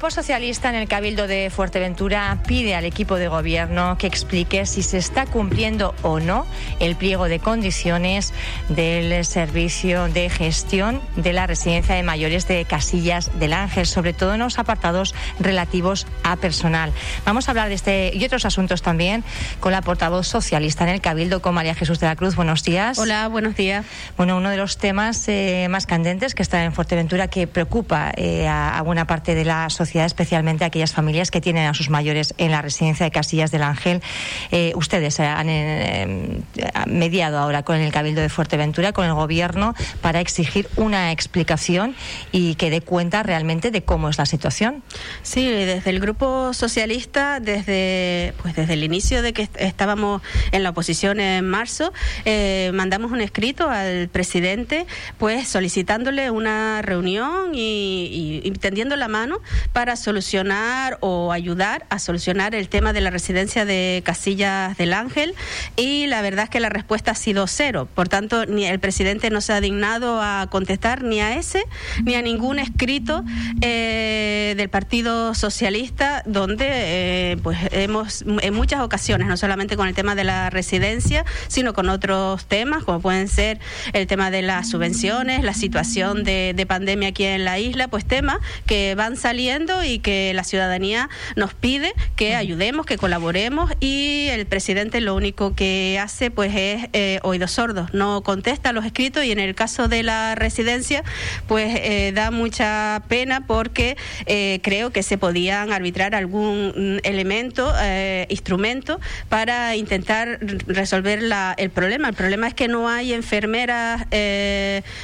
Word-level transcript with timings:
Grupo 0.00 0.12
Socialista 0.12 0.70
en 0.70 0.76
el 0.76 0.88
Cabildo 0.88 1.26
de 1.26 1.50
Fuerteventura 1.50 2.38
pide 2.48 2.74
al 2.74 2.86
equipo 2.86 3.16
de 3.16 3.28
gobierno 3.28 3.98
que 3.98 4.06
explique 4.06 4.64
si 4.64 4.82
se 4.82 4.96
está 4.96 5.26
cumpliendo 5.26 5.94
o 6.00 6.20
no 6.20 6.46
el 6.78 6.96
pliego 6.96 7.28
de 7.28 7.38
condiciones 7.38 8.32
del 8.70 9.26
servicio 9.26 10.08
de 10.08 10.30
gestión 10.30 11.02
de 11.16 11.34
la 11.34 11.46
residencia 11.46 11.96
de 11.96 12.02
mayores 12.02 12.48
de 12.48 12.64
Casillas 12.64 13.38
del 13.38 13.52
Ángel, 13.52 13.84
sobre 13.84 14.14
todo 14.14 14.32
en 14.32 14.40
los 14.40 14.58
apartados 14.58 15.14
relativos 15.38 16.06
a 16.22 16.36
personal. 16.36 16.94
Vamos 17.26 17.48
a 17.48 17.50
hablar 17.50 17.68
de 17.68 17.74
este 17.74 18.10
y 18.14 18.24
otros 18.24 18.46
asuntos 18.46 18.80
también 18.80 19.22
con 19.60 19.70
la 19.70 19.82
portavoz 19.82 20.26
socialista 20.26 20.84
en 20.84 20.94
el 20.94 21.02
Cabildo, 21.02 21.42
con 21.42 21.52
María 21.52 21.74
Jesús 21.74 22.00
de 22.00 22.06
la 22.06 22.16
Cruz. 22.16 22.36
Buenos 22.36 22.62
días. 22.62 22.98
Hola, 22.98 23.28
buenos 23.28 23.54
días. 23.54 23.84
Bueno, 24.16 24.38
uno 24.38 24.48
de 24.48 24.56
los 24.56 24.78
temas 24.78 25.28
eh, 25.28 25.66
más 25.68 25.84
candentes 25.84 26.34
que 26.34 26.42
está 26.42 26.64
en 26.64 26.72
Fuerteventura 26.72 27.28
que 27.28 27.46
preocupa 27.46 28.12
eh, 28.16 28.48
a, 28.48 28.78
a 28.78 28.80
buena 28.80 29.06
parte 29.06 29.34
de 29.34 29.44
la 29.44 29.68
sociedad, 29.68 29.89
especialmente 29.94 30.64
aquellas 30.64 30.92
familias 30.92 31.30
que 31.30 31.40
tienen 31.40 31.66
a 31.66 31.74
sus 31.74 31.90
mayores 31.90 32.34
en 32.38 32.50
la 32.50 32.62
residencia 32.62 33.04
de 33.04 33.10
Casillas 33.10 33.50
del 33.50 33.62
Ángel. 33.62 34.02
Eh, 34.50 34.72
ustedes 34.76 35.20
han 35.20 35.48
eh, 35.48 36.40
mediado 36.86 37.38
ahora 37.38 37.62
con 37.62 37.76
el 37.76 37.92
Cabildo 37.92 38.20
de 38.20 38.28
Fuerteventura, 38.28 38.92
con 38.92 39.06
el 39.06 39.14
Gobierno, 39.14 39.74
para 40.00 40.20
exigir 40.20 40.68
una 40.76 41.12
explicación 41.12 41.94
y 42.32 42.54
que 42.54 42.70
dé 42.70 42.80
cuenta 42.80 43.22
realmente 43.22 43.70
de 43.70 43.82
cómo 43.82 44.08
es 44.08 44.18
la 44.18 44.26
situación. 44.26 44.82
Sí, 45.22 45.48
desde 45.48 45.90
el 45.90 46.00
Grupo 46.00 46.52
Socialista, 46.54 47.40
desde, 47.40 48.34
pues 48.42 48.54
desde 48.54 48.74
el 48.74 48.84
inicio 48.84 49.22
de 49.22 49.32
que 49.32 49.48
estábamos 49.56 50.22
en 50.52 50.62
la 50.62 50.70
oposición 50.70 51.20
en 51.20 51.46
marzo, 51.48 51.92
eh, 52.24 52.70
mandamos 52.74 53.12
un 53.12 53.20
escrito 53.20 53.68
al 53.68 54.08
presidente, 54.08 54.86
pues 55.18 55.48
solicitándole 55.48 56.30
una 56.30 56.82
reunión 56.82 57.54
y, 57.54 58.40
y, 58.44 58.48
y 58.48 58.50
tendiendo 58.52 58.96
la 58.96 59.08
mano 59.08 59.38
para 59.72 59.79
solucionar 59.96 60.98
o 61.00 61.32
ayudar 61.32 61.86
a 61.88 61.98
solucionar 61.98 62.54
el 62.54 62.68
tema 62.68 62.92
de 62.92 63.00
la 63.00 63.10
residencia 63.10 63.64
de 63.64 64.02
Casillas 64.04 64.76
del 64.76 64.92
Ángel 64.92 65.34
y 65.76 66.06
la 66.06 66.22
verdad 66.22 66.44
es 66.44 66.50
que 66.50 66.60
la 66.60 66.68
respuesta 66.68 67.12
ha 67.12 67.14
sido 67.14 67.46
cero. 67.46 67.88
Por 67.94 68.08
tanto, 68.08 68.46
ni 68.46 68.66
el 68.66 68.78
presidente 68.78 69.30
no 69.30 69.40
se 69.40 69.52
ha 69.52 69.60
dignado 69.60 70.20
a 70.22 70.48
contestar 70.50 71.02
ni 71.02 71.20
a 71.20 71.36
ese 71.36 71.64
ni 72.04 72.14
a 72.14 72.22
ningún 72.22 72.58
escrito 72.58 73.24
eh, 73.60 74.54
del 74.56 74.68
Partido 74.68 75.34
Socialista 75.34 76.22
donde 76.26 76.66
eh, 76.68 77.36
pues 77.42 77.58
hemos 77.72 78.22
en 78.22 78.54
muchas 78.54 78.80
ocasiones, 78.80 79.28
no 79.28 79.36
solamente 79.36 79.76
con 79.76 79.88
el 79.88 79.94
tema 79.94 80.14
de 80.14 80.24
la 80.24 80.50
residencia, 80.50 81.24
sino 81.48 81.72
con 81.72 81.88
otros 81.88 82.44
temas 82.46 82.84
como 82.84 83.00
pueden 83.00 83.28
ser 83.28 83.60
el 83.92 84.06
tema 84.06 84.30
de 84.30 84.42
las 84.42 84.68
subvenciones, 84.68 85.42
la 85.42 85.54
situación 85.54 86.24
de 86.24 86.66
pandemia 86.68 87.08
aquí 87.08 87.24
en 87.24 87.44
la 87.44 87.58
isla, 87.58 87.88
pues 87.88 88.04
temas 88.04 88.38
que 88.66 88.94
van 88.94 89.16
saliendo 89.16 89.69
y 89.84 89.98
que 89.98 90.32
la 90.34 90.44
ciudadanía 90.44 91.08
nos 91.36 91.54
pide 91.54 91.92
que 92.16 92.34
ayudemos, 92.34 92.86
que 92.86 92.98
colaboremos 92.98 93.72
y 93.80 94.28
el 94.30 94.46
presidente 94.46 95.00
lo 95.00 95.14
único 95.14 95.54
que 95.54 95.98
hace 96.00 96.30
pues 96.30 96.52
es 96.54 96.88
eh, 96.92 97.20
oídos 97.22 97.52
sordos, 97.52 97.92
no 97.92 98.22
contesta 98.22 98.72
los 98.72 98.84
escritos 98.84 99.24
y 99.24 99.32
en 99.32 99.38
el 99.38 99.54
caso 99.54 99.88
de 99.88 100.02
la 100.02 100.34
residencia 100.34 101.04
pues 101.46 101.78
eh, 101.82 102.12
da 102.14 102.30
mucha 102.30 103.02
pena 103.08 103.46
porque 103.46 103.96
eh, 104.26 104.60
creo 104.62 104.90
que 104.90 105.02
se 105.02 105.18
podían 105.18 105.72
arbitrar 105.72 106.14
algún 106.14 107.00
elemento, 107.02 107.72
eh, 107.80 108.26
instrumento 108.28 109.00
para 109.28 109.76
intentar 109.76 110.38
resolver 110.66 111.22
la, 111.22 111.54
el 111.56 111.70
problema. 111.70 112.08
El 112.08 112.14
problema 112.14 112.46
es 112.46 112.54
que 112.54 112.68
no 112.68 112.88
hay 112.88 113.12
enfermeras 113.12 114.06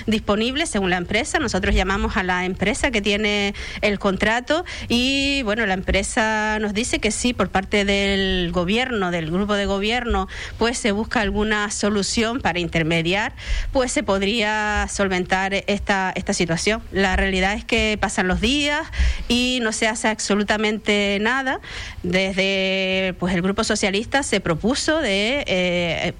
disponibles 0.06 0.70
según 0.70 0.90
la 0.90 0.96
empresa. 0.96 1.38
Nosotros 1.38 1.74
llamamos 1.74 2.16
a 2.16 2.22
la 2.22 2.44
empresa 2.44 2.90
que 2.90 3.00
tiene 3.00 3.54
el 3.80 3.98
contrato 3.98 4.45
y 4.88 5.42
bueno, 5.42 5.66
la 5.66 5.74
empresa 5.74 6.58
nos 6.60 6.74
dice 6.74 6.98
que 6.98 7.10
sí, 7.10 7.32
por 7.32 7.48
parte 7.48 7.84
del 7.84 8.50
gobierno, 8.52 9.10
del 9.10 9.30
grupo 9.30 9.54
de 9.54 9.66
gobierno, 9.66 10.28
pues 10.58 10.78
se 10.78 10.92
busca 10.92 11.20
alguna 11.20 11.70
solución 11.70 12.40
para 12.40 12.58
intermediar, 12.58 13.32
pues 13.72 13.92
se 13.92 14.02
podría 14.02 14.86
solventar 14.90 15.54
esta, 15.66 16.12
esta 16.14 16.32
situación. 16.32 16.82
La 16.92 17.16
realidad 17.16 17.54
es 17.54 17.64
que 17.64 17.98
pasan 18.00 18.28
los 18.28 18.40
días 18.40 18.86
y 19.28 19.58
no 19.62 19.72
se 19.72 19.88
hace 19.88 20.08
absolutamente 20.08 21.18
nada. 21.20 21.60
Desde 22.02 23.14
pues 23.18 23.34
el 23.34 23.42
grupo 23.42 23.64
socialista 23.64 24.22
se 24.22 24.40
propuso 24.40 25.00
de 25.00 25.44
eh, 25.46 26.14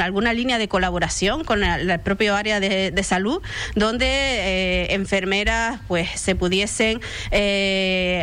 alguna 0.00 0.32
línea 0.32 0.58
de 0.58 0.68
colaboración 0.68 1.44
con 1.44 1.64
el, 1.64 1.90
el 1.90 2.00
propio 2.00 2.36
área 2.36 2.60
de, 2.60 3.02
salud, 3.02 3.42
donde 3.74 4.06
eh, 4.06 4.94
enfermeras 4.94 5.80
pues 5.88 6.08
se 6.14 6.34
pudiesen 6.34 7.00
eh, 7.30 7.61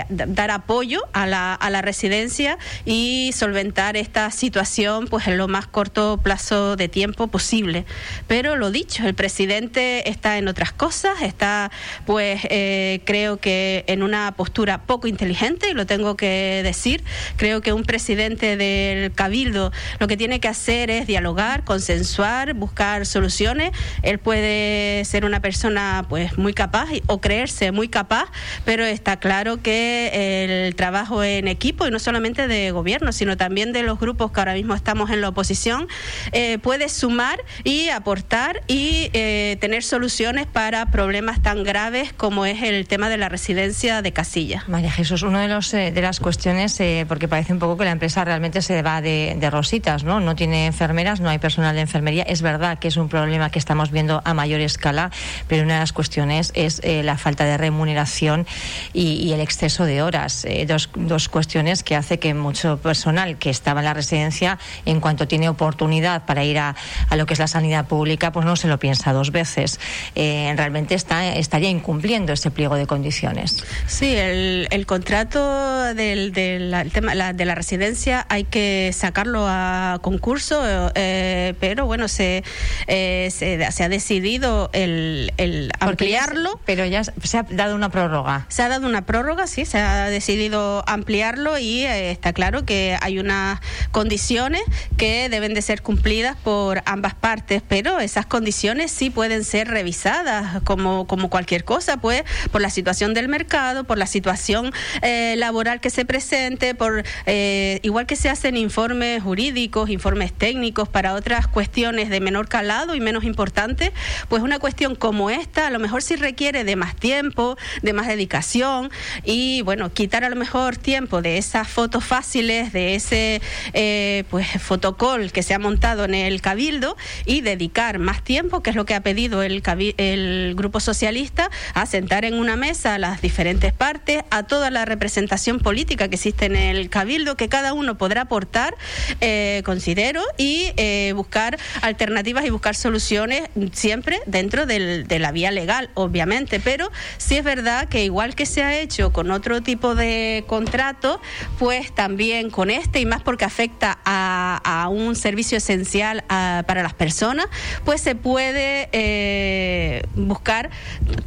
dar 0.10 0.52
apoyo 0.52 1.02
a 1.14 1.26
la, 1.26 1.54
a 1.54 1.70
la 1.70 1.82
residencia 1.82 2.58
y 2.86 3.32
solventar 3.34 3.98
esta 3.98 4.30
situación 4.32 5.08
pues 5.08 5.28
en 5.28 5.38
lo 5.38 5.48
más 5.48 5.68
corto 5.68 6.20
plazo 6.22 6.76
de 6.76 6.88
tiempo 6.90 7.28
posible. 7.28 7.86
Pero 8.28 8.56
lo 8.56 8.72
dicho, 8.72 9.08
el 9.08 9.16
presidente 9.16 10.10
está 10.10 10.38
en 10.38 10.48
otras 10.48 10.72
cosas, 10.74 11.22
está 11.22 11.72
pues 12.06 12.42
eh, 12.50 13.02
creo 13.06 13.38
que 13.38 13.84
en 13.88 14.04
una 14.04 14.34
postura 14.36 14.84
poco 14.84 15.08
inteligente 15.08 15.70
y 15.70 15.74
lo 15.74 15.86
tengo 15.86 16.18
que 16.18 16.62
decir. 16.64 17.04
Creo 17.38 17.62
que 17.62 17.74
un 17.74 17.84
presidente 17.84 18.58
del 18.58 19.12
cabildo 19.14 19.72
lo 20.00 20.08
que 20.08 20.18
tiene 20.18 20.40
que 20.40 20.48
hacer 20.48 20.90
es 20.90 21.08
dialogar, 21.08 21.64
consensuar, 21.64 22.54
buscar 22.54 23.06
soluciones. 23.06 23.72
Él 24.02 24.20
puede 24.20 25.04
ser 25.06 25.26
una 25.26 25.42
persona 25.42 26.06
pues 26.10 26.38
muy 26.38 26.54
capaz 26.54 26.90
o 27.08 27.22
creerse 27.22 27.72
muy 27.72 27.88
capaz, 27.88 28.30
pero 28.66 28.86
está 28.86 29.18
claro 29.18 29.29
que 29.62 30.66
el 30.66 30.76
trabajo 30.76 31.24
en 31.24 31.48
equipo 31.48 31.88
y 31.88 31.92
no 31.92 32.00
solamente 32.00 32.48
de 32.48 32.72
gobierno, 32.72 33.12
sino 33.12 33.38
también 33.38 33.74
de 33.74 33.84
los 33.84 34.00
grupos 34.00 34.32
que 34.32 34.40
ahora 34.40 34.54
mismo 34.54 34.74
estamos 34.74 35.12
en 35.12 35.22
la 35.22 35.30
oposición, 35.30 35.88
eh, 36.32 36.58
puede 36.58 36.90
sumar 36.90 37.40
y 37.64 37.90
aportar 37.90 38.64
y 38.68 39.12
eh, 39.14 39.58
tener 39.62 39.84
soluciones 39.84 40.48
para 40.48 40.88
problemas 40.88 41.44
tan 41.44 41.64
graves 41.64 42.12
como 42.12 42.48
es 42.48 42.64
el 42.64 42.88
tema 42.88 43.08
de 43.08 43.18
la 43.18 43.30
residencia 43.30 44.02
de 44.02 44.12
Casilla. 44.12 44.64
María 44.68 44.92
Jesús, 44.92 45.22
una 45.22 45.44
de, 45.44 45.48
los, 45.48 45.72
eh, 45.76 45.92
de 45.92 46.02
las 46.02 46.20
cuestiones, 46.20 46.82
porque 47.08 47.28
parece 47.28 47.54
un 47.54 47.60
poco 47.60 47.78
que 47.78 47.86
la 47.86 47.92
empresa 47.92 48.26
realmente 48.26 48.64
se 48.64 48.82
va 48.82 49.02
de, 49.02 49.36
de, 49.40 49.50
rositas, 49.52 50.04
¿no? 50.04 50.20
No 50.20 50.36
tiene 50.36 50.66
enfermeras, 50.66 51.20
no 51.20 51.30
hay 51.30 51.38
personal 51.38 51.76
de 51.76 51.82
enfermería. 51.82 52.24
Es 52.24 52.42
verdad 52.42 52.80
que 52.80 52.88
es 52.88 52.98
un 52.98 53.10
problema 53.10 53.52
que 53.52 53.60
estamos 53.60 53.92
viendo 53.92 54.22
a 54.26 54.34
mayor 54.34 54.60
escala, 54.60 55.12
pero 55.48 55.64
una 55.64 55.76
de 55.76 55.80
las 55.82 55.94
cuestiones 55.94 56.52
es 56.56 56.82
la 56.84 57.18
falta 57.18 57.46
de 57.46 57.58
remuneración 57.58 58.48
y, 58.94 59.19
y 59.20 59.34
el 59.34 59.42
exceso 59.42 59.86
de 59.86 60.02
horas. 60.02 60.46
Eh, 60.46 60.66
dos, 60.68 60.90
dos 60.96 61.30
cuestiones 61.30 61.84
que 61.84 61.96
hace 61.96 62.20
que 62.20 62.34
mucho 62.34 62.78
personal 62.78 63.38
que 63.38 63.50
estaba 63.50 63.82
en 63.82 63.86
la 63.86 63.94
residencia, 63.94 64.58
en 64.86 65.00
cuanto 65.00 65.28
tiene 65.28 65.50
oportunidad 65.50 66.26
para 66.26 66.44
ir 66.44 66.58
a, 66.60 66.76
a 67.10 67.16
lo 67.16 67.26
que 67.26 67.34
es 67.34 67.40
la 67.40 67.48
sanidad 67.48 67.86
pública, 67.86 68.32
pues 68.32 68.46
no 68.46 68.56
se 68.56 68.68
lo 68.68 68.80
piensa 68.80 69.14
dos 69.14 69.32
veces. 69.32 69.80
Eh, 70.16 70.54
realmente 70.56 70.96
está, 70.96 71.36
estaría 71.36 71.70
incumpliendo 71.70 72.34
ese 72.34 72.52
pliego 72.52 72.76
de 72.76 72.88
condiciones. 72.88 73.64
Sí, 73.88 74.16
el, 74.16 74.68
el 74.72 74.86
contrato 74.86 75.84
del, 75.94 76.32
del 76.32 76.74
el 76.74 76.92
tema 76.92 77.16
la, 77.16 77.34
de 77.34 77.46
la 77.46 77.56
residencia 77.56 78.26
hay 78.30 78.44
que 78.44 78.92
sacarlo 78.94 79.46
a 79.48 80.00
concurso, 80.02 80.62
eh, 80.96 81.54
pero 81.60 81.86
bueno, 81.86 82.08
se, 82.08 82.44
eh, 82.88 83.30
se, 83.32 83.72
se, 83.72 83.84
ha 83.84 83.90
decidido 83.90 84.70
el, 84.74 85.34
el 85.38 85.72
ampliarlo. 85.80 86.52
Ya, 86.54 86.62
pero 86.66 86.86
ya 86.86 87.04
se 87.04 87.38
ha 87.38 87.44
dado 87.44 87.76
una 87.76 87.90
prórroga. 87.90 88.46
Se 88.50 88.64
ha 88.64 88.70
dado 88.70 88.88
una 88.88 89.06
prórroga, 89.10 89.48
sí, 89.48 89.66
se 89.66 89.80
ha 89.80 90.08
decidido 90.12 90.84
ampliarlo 90.86 91.58
y 91.58 91.84
eh, 91.84 92.12
está 92.12 92.32
claro 92.32 92.64
que 92.64 92.96
hay 93.02 93.18
unas 93.18 93.60
condiciones 93.90 94.62
que 94.98 95.30
deben 95.30 95.56
de 95.56 95.64
ser 95.64 95.82
cumplidas 95.82 96.38
por 96.38 96.84
ambas 96.86 97.16
partes, 97.16 97.64
pero 97.68 98.00
esas 98.00 98.28
condiciones 98.28 98.92
sí 98.92 99.10
pueden 99.10 99.44
ser 99.44 99.68
revisadas 99.68 100.62
como, 100.62 101.08
como 101.08 101.32
cualquier 101.32 101.64
cosa, 101.64 101.98
pues 101.98 102.22
por 102.52 102.62
la 102.62 102.70
situación 102.70 103.16
del 103.16 103.30
mercado, 103.30 103.84
por 103.84 103.98
la 103.98 104.06
situación 104.06 104.72
eh, 105.02 105.34
laboral 105.38 105.82
que 105.82 105.90
se 105.90 106.06
presente, 106.06 106.76
por 106.76 107.04
eh, 107.26 107.80
igual 107.82 108.06
que 108.06 108.16
se 108.16 108.30
hacen 108.30 108.58
informes 108.58 109.24
jurídicos, 109.24 109.90
informes 109.90 110.34
técnicos 110.34 110.88
para 110.88 111.16
otras 111.16 111.48
cuestiones 111.48 112.12
de 112.12 112.20
menor 112.20 112.48
calado 112.48 112.94
y 112.94 113.00
menos 113.00 113.24
importantes, 113.24 113.92
pues 114.28 114.44
una 114.44 114.60
cuestión 114.60 114.94
como 114.94 115.32
esta 115.32 115.66
a 115.66 115.72
lo 115.72 115.80
mejor 115.80 116.04
sí 116.04 116.16
requiere 116.16 116.64
de 116.64 116.76
más 116.76 116.96
tiempo, 116.96 117.58
de 117.82 117.94
más 117.94 118.06
dedicación 118.06 118.92
y 119.24 119.62
bueno, 119.62 119.92
quitar 119.92 120.24
a 120.24 120.30
lo 120.30 120.36
mejor 120.36 120.78
tiempo 120.78 121.22
de 121.22 121.38
esas 121.38 121.68
fotos 121.68 122.04
fáciles, 122.04 122.74
de 122.74 122.96
ese 122.96 123.42
eh, 123.74 124.24
pues 124.30 124.48
fotocall 124.62 125.32
que 125.32 125.44
se 125.44 125.54
ha 125.54 125.60
montado 125.60 126.06
en 126.06 126.14
el 126.14 126.42
cabildo 126.42 126.98
y 127.26 127.42
dedicar 127.42 128.00
más 128.00 128.24
tiempo, 128.24 128.62
que 128.62 128.72
es 128.72 128.76
lo 128.76 128.86
que 128.86 128.96
ha 128.96 129.02
pedido 129.02 129.44
el, 129.44 129.64
el 129.98 130.54
grupo 130.56 130.80
socialista, 130.80 131.50
a 131.74 131.86
sentar 131.86 132.26
en 132.26 132.34
una 132.34 132.56
mesa 132.56 132.96
a 132.96 133.00
las 133.00 133.22
diferentes 133.22 133.74
partes, 133.74 134.24
a 134.30 134.44
toda 134.44 134.70
la 134.72 134.86
representación 134.86 135.60
política 135.60 136.08
que 136.08 136.16
existe 136.16 136.46
en 136.46 136.56
el 136.56 136.90
cabildo, 136.90 137.36
que 137.36 137.50
cada 137.50 137.74
uno 137.74 137.98
podrá 137.98 138.22
aportar, 138.22 138.76
eh, 139.22 139.62
considero, 139.66 140.22
y 140.38 140.72
eh, 140.78 141.14
buscar 141.16 141.58
alternativas 141.82 142.46
y 142.46 142.50
buscar 142.50 142.76
soluciones 142.76 143.44
siempre 143.72 144.20
dentro 144.26 144.66
del, 144.66 145.08
de 145.08 145.20
la 145.20 145.32
vía 145.32 145.52
legal, 145.52 145.90
obviamente, 145.94 146.60
pero 146.60 146.92
sí 147.18 147.38
es 147.38 147.44
verdad 147.44 147.88
que 147.88 148.04
igual 148.04 148.36
que 148.36 148.46
se 148.46 148.64
ha 148.64 148.80
hecho 148.80 148.89
con 149.12 149.30
otro 149.30 149.62
tipo 149.62 149.94
de 149.94 150.44
contrato, 150.48 151.22
pues 151.60 151.94
también 151.94 152.50
con 152.50 152.72
este 152.72 153.00
y 153.00 153.06
más 153.06 153.22
porque 153.22 153.46
afecta 153.46 154.00
a, 154.04 154.88
un 154.90 155.16
servicio 155.16 155.58
esencial 155.58 156.24
para 156.28 156.82
las 156.82 156.94
personas, 156.94 157.46
pues 157.86 158.02
se 158.02 158.16
puede 158.16 158.90
eh, 158.92 160.04
buscar 160.16 160.72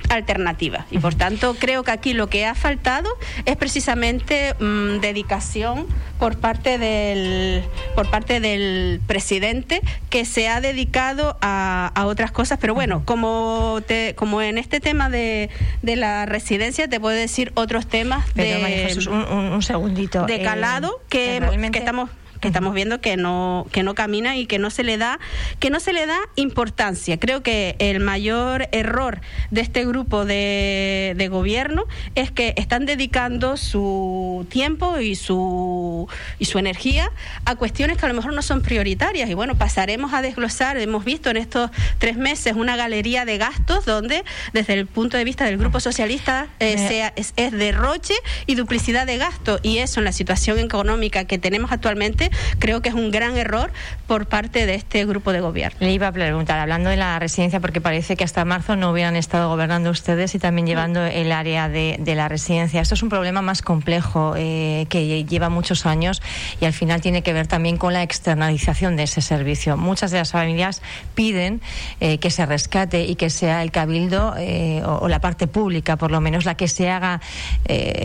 alternativas. 0.09 0.87
Y 0.91 0.99
por 0.99 1.15
tanto, 1.15 1.55
creo 1.55 1.85
que 1.85 1.93
aquí 1.93 2.13
lo 2.13 2.29
que 2.29 2.45
ha 2.45 2.55
faltado 2.55 3.09
es 3.45 3.57
precisamente 3.57 4.55
mm, 4.59 5.01
dedicación 5.01 5.87
por 6.19 6.39
parte 6.39 6.79
del 6.79 7.65
por 7.95 8.11
parte 8.11 8.41
del 8.41 9.01
presidente 9.07 9.81
que 10.09 10.25
se 10.25 10.49
ha 10.49 10.61
dedicado 10.61 11.37
a, 11.41 11.93
otras 12.05 12.33
cosas. 12.33 12.59
Pero 12.61 12.75
bueno, 12.75 13.03
como 13.05 13.81
te, 13.87 14.15
como 14.15 14.43
en 14.43 14.59
este 14.59 14.81
tema 14.81 15.09
de, 15.09 15.51
de 15.83 15.97
la 15.97 16.27
residencia, 16.27 16.89
te 16.89 17.01
puedo 17.01 17.17
decir 17.17 17.52
otros 17.55 17.87
temas 17.87 18.33
de, 18.35 18.97
un, 19.09 19.63
segundito. 19.63 20.25
de 20.27 20.43
calado 20.43 21.01
que, 21.09 21.41
que 21.73 21.79
estamos 21.79 22.11
que 22.43 22.49
estamos 22.49 22.75
viendo 22.75 23.01
que 23.01 23.17
no 23.17 23.67
que 23.71 23.85
no 23.85 23.95
camina 23.95 24.37
y 24.37 24.47
que 24.47 24.59
no 24.59 24.69
se 24.71 24.83
le 24.83 24.99
da 24.99 25.21
que 25.61 25.71
no 25.71 25.79
se 25.79 25.93
le 25.93 26.07
da 26.07 26.19
importancia. 26.35 27.19
Creo 27.19 27.43
que 27.43 27.77
el 27.79 28.01
mayor 28.01 28.69
error 28.73 29.21
de 29.53 29.61
este 29.61 29.87
grupo 29.87 30.25
de, 30.25 31.15
de 31.17 31.29
gobierno 31.29 31.85
es 32.17 32.33
que 32.33 32.53
están 32.57 32.85
dedicando 32.85 33.57
su 33.57 34.45
tiempo 34.51 34.99
y 34.99 35.15
su 35.15 36.09
y 36.41 36.47
su 36.47 36.59
energía 36.59 37.13
a 37.45 37.55
cuestiones 37.55 37.97
que 37.97 38.07
a 38.07 38.09
lo 38.09 38.15
mejor 38.15 38.33
no 38.33 38.43
son 38.43 38.61
prioritarias 38.61 39.31
y 39.31 39.35
bueno 39.35 39.57
pasaremos 39.57 40.13
a 40.13 40.21
desglosar. 40.21 40.77
Hemos 40.79 41.05
visto 41.05 41.31
en 41.31 41.37
estos 41.37 41.71
tres 41.99 42.17
meses 42.17 42.55
una 42.57 42.75
galería 42.75 43.25
de 43.25 43.39
gastos 43.39 43.85
donde 43.85 44.25
desde 44.53 44.75
el 44.75 44.89
punto 44.89 45.17
de 45.17 45.23
vista 45.23 45.45
del 45.45 45.59
grupo 45.59 45.79
socialista 45.79 46.49
eh, 46.59 46.77
sea, 46.77 47.13
es, 47.15 47.35
es 47.37 47.53
derroche 47.53 48.15
y 48.47 48.57
duplicidad 48.57 49.07
de 49.07 49.19
gastos 49.19 49.61
y 49.63 49.79
eso 49.79 50.01
en 50.01 50.05
la 50.07 50.13
situación 50.13 50.59
económica 50.59 51.25
que 51.25 51.39
tenemos 51.39 51.71
actualmente 51.71 52.32
creo 52.59 52.83
que 52.83 52.89
es 52.89 52.95
un 52.95 53.11
gran 53.11 53.37
error 53.37 53.73
por 54.07 54.27
parte 54.27 54.67
de 54.67 54.75
este 54.75 55.05
grupo 55.05 55.33
de 55.33 55.41
gobierno. 55.41 55.79
Le 55.81 55.93
iba 55.93 56.09
a 56.09 56.13
preguntar, 56.13 56.59
hablando 56.59 56.91
de 56.91 56.97
la 56.97 57.19
residencia, 57.19 57.61
porque 57.61 57.81
parece 57.81 58.17
que 58.17 58.25
hasta 58.25 58.45
marzo 58.45 58.77
no 58.77 58.91
hubieran 58.91 59.17
estado 59.17 59.49
gobernando 59.49 59.91
ustedes 59.91 60.35
y 60.35 60.39
también 60.39 60.67
llevando 60.67 61.05
el 61.05 61.33
área 61.33 61.69
de, 61.69 61.99
la 62.15 62.29
residencia. 62.29 62.81
Esto 62.81 62.95
es 62.95 63.03
un 63.03 63.09
problema 63.09 63.43
más 63.43 63.63
complejo 63.63 64.35
eh, 64.37 64.87
que 64.89 65.25
lleva 65.25 65.49
muchos 65.49 65.87
años 65.87 66.23
y 66.61 66.67
al 66.67 66.73
final 66.73 67.01
tiene 67.01 67.23
que 67.23 67.33
ver 67.33 67.47
también 67.47 67.79
con 67.79 67.93
la 67.93 68.03
externalización 68.03 68.97
de 68.97 69.05
ese 69.05 69.23
servicio. 69.23 69.77
Muchas 69.77 70.11
de 70.11 70.19
las 70.19 70.33
familias 70.33 70.83
piden 71.15 71.61
eh, 72.01 72.19
que 72.19 72.31
se 72.31 72.45
rescate 72.45 73.05
y 73.05 73.17
que 73.17 73.31
sea 73.31 73.63
el 73.63 73.71
cabildo 73.71 74.35
eh, 74.39 74.83
o, 74.85 75.09
la 75.09 75.21
parte 75.21 75.47
pública, 75.47 75.97
por 75.97 76.11
lo 76.11 76.21
menos, 76.21 76.45
la 76.45 76.55
que 76.55 76.69
se 76.69 76.91
haga 76.91 77.21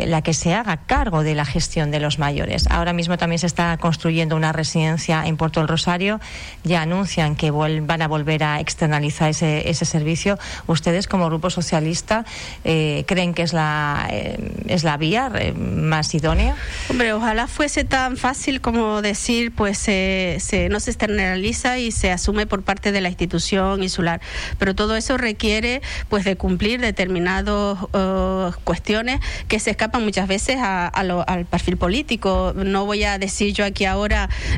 la 0.08 0.22
que 0.22 0.34
se 0.34 0.54
haga 0.54 0.78
cargo 0.78 1.24
de 1.24 1.36
la 1.36 1.46
gestión 1.46 1.92
de 1.92 2.00
los 2.00 2.20
mayores. 2.20 2.66
Ahora 2.70 2.94
mismo 2.94 3.18
también 3.18 3.40
se 3.40 3.48
está 3.48 3.78
construyendo 3.78 4.17
una 4.36 4.52
residencia 4.52 5.26
en 5.26 5.38
Puerto 5.38 5.60
del 5.60 5.68
Rosario, 5.68 6.20
ya 6.64 6.82
anuncian 6.82 7.36
que 7.36 7.52
van 7.52 8.02
a 8.02 8.08
volver 8.08 8.44
a 8.44 8.60
externalizar 8.60 9.30
ese, 9.30 9.70
ese 9.70 9.86
servicio. 9.86 10.38
¿Ustedes 10.66 11.08
como 11.08 11.28
Grupo 11.28 11.50
Socialista 11.50 12.26
eh, 12.64 13.04
creen 13.08 13.34
que 13.34 13.44
es 13.44 13.54
la, 13.54 14.08
eh, 14.12 14.38
es 14.68 14.84
la 14.84 14.98
vía 14.98 15.32
eh, 15.36 15.54
más 15.54 16.14
idónea? 16.14 16.56
Hombre, 16.90 17.14
ojalá 17.14 17.48
fuese 17.48 17.84
tan 17.84 18.18
fácil 18.18 18.62
como 18.62 19.02
decir, 19.02 19.54
pues 19.54 19.78
se, 19.78 20.68
no 20.70 20.80
se 20.80 20.92
externaliza 20.92 21.78
y 21.78 21.92
se 21.92 22.12
asume 22.12 22.48
por 22.48 22.64
parte 22.64 22.92
de 22.92 23.02
la 23.02 23.10
institución 23.10 23.84
insular. 23.84 24.22
Pero 24.58 24.76
todo 24.76 24.96
eso 24.96 25.18
requiere 25.18 25.82
pues 26.10 26.26
de 26.26 26.36
cumplir 26.36 26.82
determinadas 26.82 27.28
cuestiones 28.64 29.20
que 29.48 29.60
se 29.60 29.72
escapan 29.72 30.04
muchas 30.04 30.28
veces 30.28 30.58
al 30.60 31.46
perfil 31.46 31.78
político. 31.78 32.54
No 32.56 32.86
voy 32.86 33.04
a 33.04 33.18
decir 33.18 33.54
yo 33.54 33.66
aquí 33.66 33.86
ahora 33.86 34.07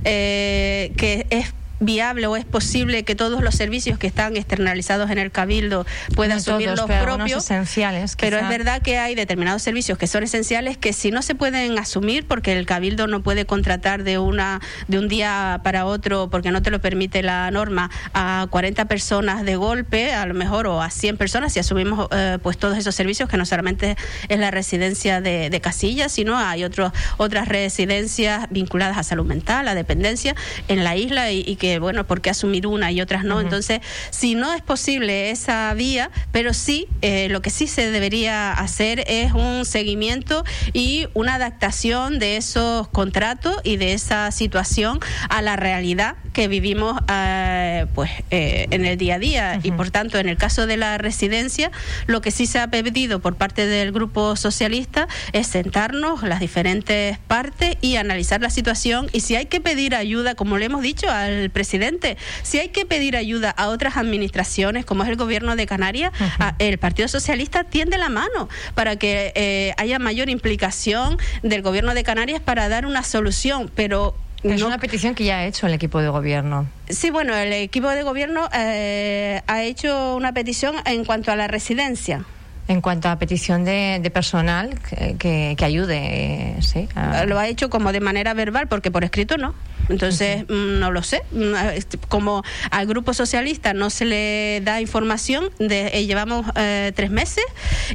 eh, 0.03 0.91
que 0.97 1.25
es 1.29 1.53
viable 1.79 2.27
o 2.27 2.35
es 2.35 2.45
posible 2.45 3.03
que 3.03 3.15
todos 3.15 3.41
los 3.41 3.55
servicios 3.55 3.97
que 3.97 4.07
están 4.07 4.35
externalizados 4.35 5.09
en 5.11 5.17
el 5.17 5.31
cabildo 5.31 5.85
puedan 6.15 6.37
asumir 6.37 6.69
los 6.69 6.81
propios. 6.81 7.43
esenciales 7.43 8.15
pero 8.19 8.37
es 8.37 8.47
verdad 8.49 8.81
que 8.81 8.97
hay 8.97 9.15
determinados 9.15 9.61
servicios 9.61 9.97
que 9.97 10.07
son 10.07 10.23
esenciales 10.23 10.77
que 10.77 10.93
si 10.93 11.11
no 11.11 11.21
se 11.21 11.35
pueden 11.35 11.77
asumir 11.79 12.25
porque 12.27 12.57
el 12.57 12.65
cabildo 12.65 13.07
no 13.07 13.23
puede 13.23 13.45
contratar 13.45 14.03
de 14.03 14.17
una 14.17 14.59
de 14.87 14.99
un 14.99 15.07
día 15.07 15.61
para 15.63 15.85
otro 15.85 16.29
porque 16.29 16.51
no 16.51 16.61
te 16.61 16.71
lo 16.71 16.79
permite 16.79 17.23
la 17.23 17.49
norma 17.51 17.89
a 18.13 18.47
40 18.49 18.85
personas 18.85 19.45
de 19.45 19.55
golpe 19.55 20.13
a 20.13 20.25
lo 20.25 20.33
mejor 20.33 20.67
o 20.67 20.81
a 20.81 20.89
100 20.89 21.17
personas 21.17 21.53
si 21.53 21.59
asumimos 21.59 22.07
eh, 22.11 22.39
pues 22.41 22.57
todos 22.57 22.77
esos 22.77 22.95
servicios 22.95 23.29
que 23.29 23.37
no 23.37 23.45
solamente 23.45 23.95
es 24.27 24.39
la 24.39 24.51
residencia 24.51 25.21
de, 25.21 25.49
de 25.49 25.61
Casillas 25.61 26.11
sino 26.11 26.37
hay 26.37 26.63
otros 26.63 26.91
otras 27.17 27.47
residencias 27.47 28.47
vinculadas 28.49 28.97
a 28.97 29.03
salud 29.03 29.25
mental 29.25 29.67
a 29.67 29.75
dependencia 29.75 30.35
en 30.67 30.83
la 30.83 30.95
isla 30.97 31.31
y 31.31 31.55
que 31.55 31.68
bueno, 31.77 32.07
¿por 32.07 32.21
qué 32.21 32.31
asumir 32.31 32.65
una 32.65 32.91
y 32.91 33.01
otras 33.01 33.23
no? 33.23 33.39
Entonces, 33.39 33.81
si 34.09 34.33
no 34.33 34.53
es 34.53 34.61
posible 34.61 35.29
esa 35.29 35.73
vía, 35.73 36.09
pero 36.31 36.53
sí, 36.53 36.87
eh, 37.01 37.27
lo 37.29 37.41
que 37.41 37.49
sí 37.49 37.67
se 37.67 37.91
debería 37.91 38.51
hacer 38.51 39.03
es 39.07 39.33
un 39.33 39.65
seguimiento 39.65 40.43
y 40.73 41.07
una 41.13 41.35
adaptación 41.35 42.19
de 42.19 42.37
esos 42.37 42.87
contratos 42.87 43.57
y 43.63 43.77
de 43.77 43.93
esa 43.93 44.31
situación 44.31 44.99
a 45.29 45.41
la 45.41 45.55
realidad 45.55 46.15
que 46.33 46.47
vivimos 46.47 47.01
eh, 47.11 47.85
pues 47.95 48.11
eh, 48.31 48.67
en 48.71 48.85
el 48.85 48.97
día 48.97 49.15
a 49.15 49.19
día 49.19 49.59
y 49.63 49.71
por 49.71 49.91
tanto 49.91 50.17
en 50.17 50.29
el 50.29 50.37
caso 50.37 50.67
de 50.67 50.77
la 50.77 50.97
residencia 50.97 51.71
lo 52.07 52.21
que 52.21 52.31
sí 52.31 52.45
se 52.45 52.59
ha 52.59 52.67
pedido 52.67 53.19
por 53.19 53.35
parte 53.35 53.65
del 53.65 53.91
grupo 53.91 54.35
socialista 54.35 55.07
es 55.33 55.47
sentarnos 55.47 56.23
las 56.23 56.39
diferentes 56.39 57.17
partes 57.17 57.77
y 57.81 57.95
analizar 57.97 58.41
la 58.41 58.49
situación 58.49 59.09
y 59.11 59.21
si 59.21 59.35
hay 59.35 59.47
que 59.47 59.59
pedir 59.59 59.95
ayuda 59.95 60.35
como 60.35 60.57
le 60.57 60.65
hemos 60.65 60.81
dicho 60.81 61.09
al 61.09 61.49
presidente. 61.49 61.58
Si 61.63 62.59
hay 62.59 62.69
que 62.69 62.85
pedir 62.85 63.15
ayuda 63.15 63.51
a 63.51 63.69
otras 63.69 63.97
administraciones, 63.97 64.85
como 64.85 65.03
es 65.03 65.09
el 65.09 65.15
gobierno 65.15 65.55
de 65.55 65.65
Canarias, 65.65 66.11
el 66.59 66.77
Partido 66.77 67.07
Socialista 67.07 67.63
tiende 67.63 67.97
la 67.97 68.09
mano 68.09 68.49
para 68.75 68.95
que 68.95 69.31
eh, 69.35 69.73
haya 69.77 69.99
mayor 69.99 70.29
implicación 70.29 71.17
del 71.43 71.61
gobierno 71.61 71.93
de 71.93 72.03
Canarias 72.03 72.41
para 72.41 72.69
dar 72.69 72.85
una 72.85 73.03
solución, 73.03 73.71
pero 73.75 74.15
es 74.43 74.61
una 74.61 74.77
petición 74.77 75.15
que 75.15 75.25
ya 75.25 75.39
ha 75.39 75.45
hecho 75.45 75.67
el 75.67 75.73
equipo 75.73 76.01
de 76.01 76.09
gobierno. 76.09 76.67
Sí, 76.87 77.09
bueno, 77.09 77.35
el 77.35 77.51
equipo 77.51 77.89
de 77.89 78.03
gobierno 78.03 78.47
eh, 78.53 79.41
ha 79.47 79.63
hecho 79.63 80.15
una 80.15 80.33
petición 80.33 80.75
en 80.85 81.03
cuanto 81.03 81.31
a 81.31 81.35
la 81.35 81.47
residencia 81.47 82.25
en 82.69 82.81
cuanto 82.81 83.09
a 83.09 83.17
petición 83.17 83.65
de, 83.65 84.09
personal 84.13 84.79
que, 85.17 85.57
ayude. 85.59 86.55
sí, 86.61 86.87
Lo 87.25 87.39
ha 87.39 87.47
hecho 87.47 87.71
como 87.71 87.91
de 87.91 87.99
manera 87.99 88.35
verbal, 88.35 88.67
porque 88.67 88.91
por 88.91 89.03
escrito 89.03 89.37
no. 89.37 89.55
Entonces, 89.89 90.43
mm, 90.47 90.79
no 90.79 90.91
lo 90.91 91.03
sé. 91.03 91.23
Mm, 91.31 91.55
este, 91.75 91.97
como 91.97 92.43
al 92.71 92.87
Grupo 92.87 93.13
Socialista 93.13 93.73
no 93.73 93.89
se 93.89 94.05
le 94.05 94.61
da 94.63 94.81
información, 94.81 95.49
de, 95.59 95.87
eh, 95.87 96.05
llevamos 96.05 96.45
eh, 96.55 96.91
tres 96.95 97.11
meses 97.11 97.45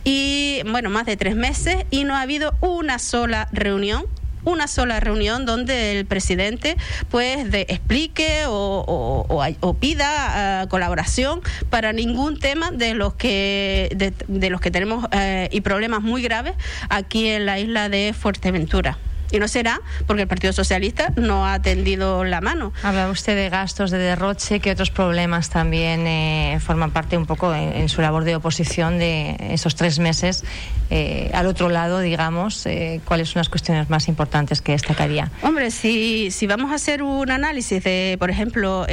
y, 0.04 0.60
bueno, 0.70 0.90
más 0.90 1.06
de 1.06 1.16
tres 1.16 1.36
meses 1.36 1.86
y 1.90 2.04
no 2.04 2.16
ha 2.16 2.22
habido 2.22 2.54
una 2.60 2.98
sola 2.98 3.48
reunión 3.52 4.06
una 4.44 4.68
sola 4.68 5.00
reunión 5.00 5.46
donde 5.46 5.98
el 5.98 6.06
presidente 6.06 6.76
pues 7.10 7.50
de, 7.50 7.62
explique 7.62 8.44
o, 8.46 9.26
o, 9.60 9.74
pida 9.74 10.62
ah, 10.62 10.68
colaboración 10.68 11.40
para 11.70 11.92
ningún 11.92 12.38
tema 12.38 12.70
de 12.70 12.94
los 12.94 13.14
que 13.14 14.14
de, 14.28 14.50
los 14.50 14.60
que 14.60 14.70
tenemos 14.70 15.06
eh, 15.12 15.48
y 15.50 15.62
problemas 15.62 16.02
muy 16.02 16.22
graves 16.22 16.54
aquí 16.88 17.28
en 17.28 17.46
la 17.46 17.58
isla 17.58 17.88
de 17.88 18.12
Fuerteventura. 18.12 18.98
Y 19.34 19.40
no 19.40 19.48
será 19.48 19.80
porque 20.06 20.22
el 20.22 20.28
Partido 20.28 20.52
Socialista 20.52 21.12
no 21.16 21.44
ha 21.44 21.60
tendido 21.60 22.22
la 22.22 22.40
mano. 22.40 22.72
Habla 22.84 23.10
usted 23.10 23.34
de 23.34 23.48
gastos 23.48 23.90
de 23.90 23.98
derroche, 23.98 24.60
que 24.60 24.70
otros 24.70 24.92
problemas 24.92 25.50
también 25.50 26.06
eh, 26.06 26.60
forman 26.60 26.92
parte 26.92 27.16
un 27.16 27.26
poco 27.26 27.52
en, 27.52 27.88
su 27.88 28.00
labor 28.00 28.22
de 28.22 28.36
oposición 28.36 29.00
de 29.00 29.36
esos 29.50 29.74
tres 29.74 29.98
meses. 29.98 30.44
Eh, 30.90 31.32
al 31.34 31.46
otro 31.46 31.68
lado, 31.68 31.98
digamos, 31.98 32.64
eh, 32.66 33.00
¿cuáles 33.04 33.30
son 33.30 33.40
las 33.40 33.48
cuestiones 33.48 33.90
más 33.90 34.06
importantes 34.06 34.62
que 34.62 34.70
destacaría? 34.70 35.32
Hombre, 35.42 35.72
si, 35.72 36.30
si 36.30 36.46
vamos 36.46 36.70
a 36.70 36.76
hacer 36.76 37.02
un 37.02 37.28
análisis 37.32 37.82
de, 37.82 38.16
por 38.20 38.30
ejemplo, 38.30 38.86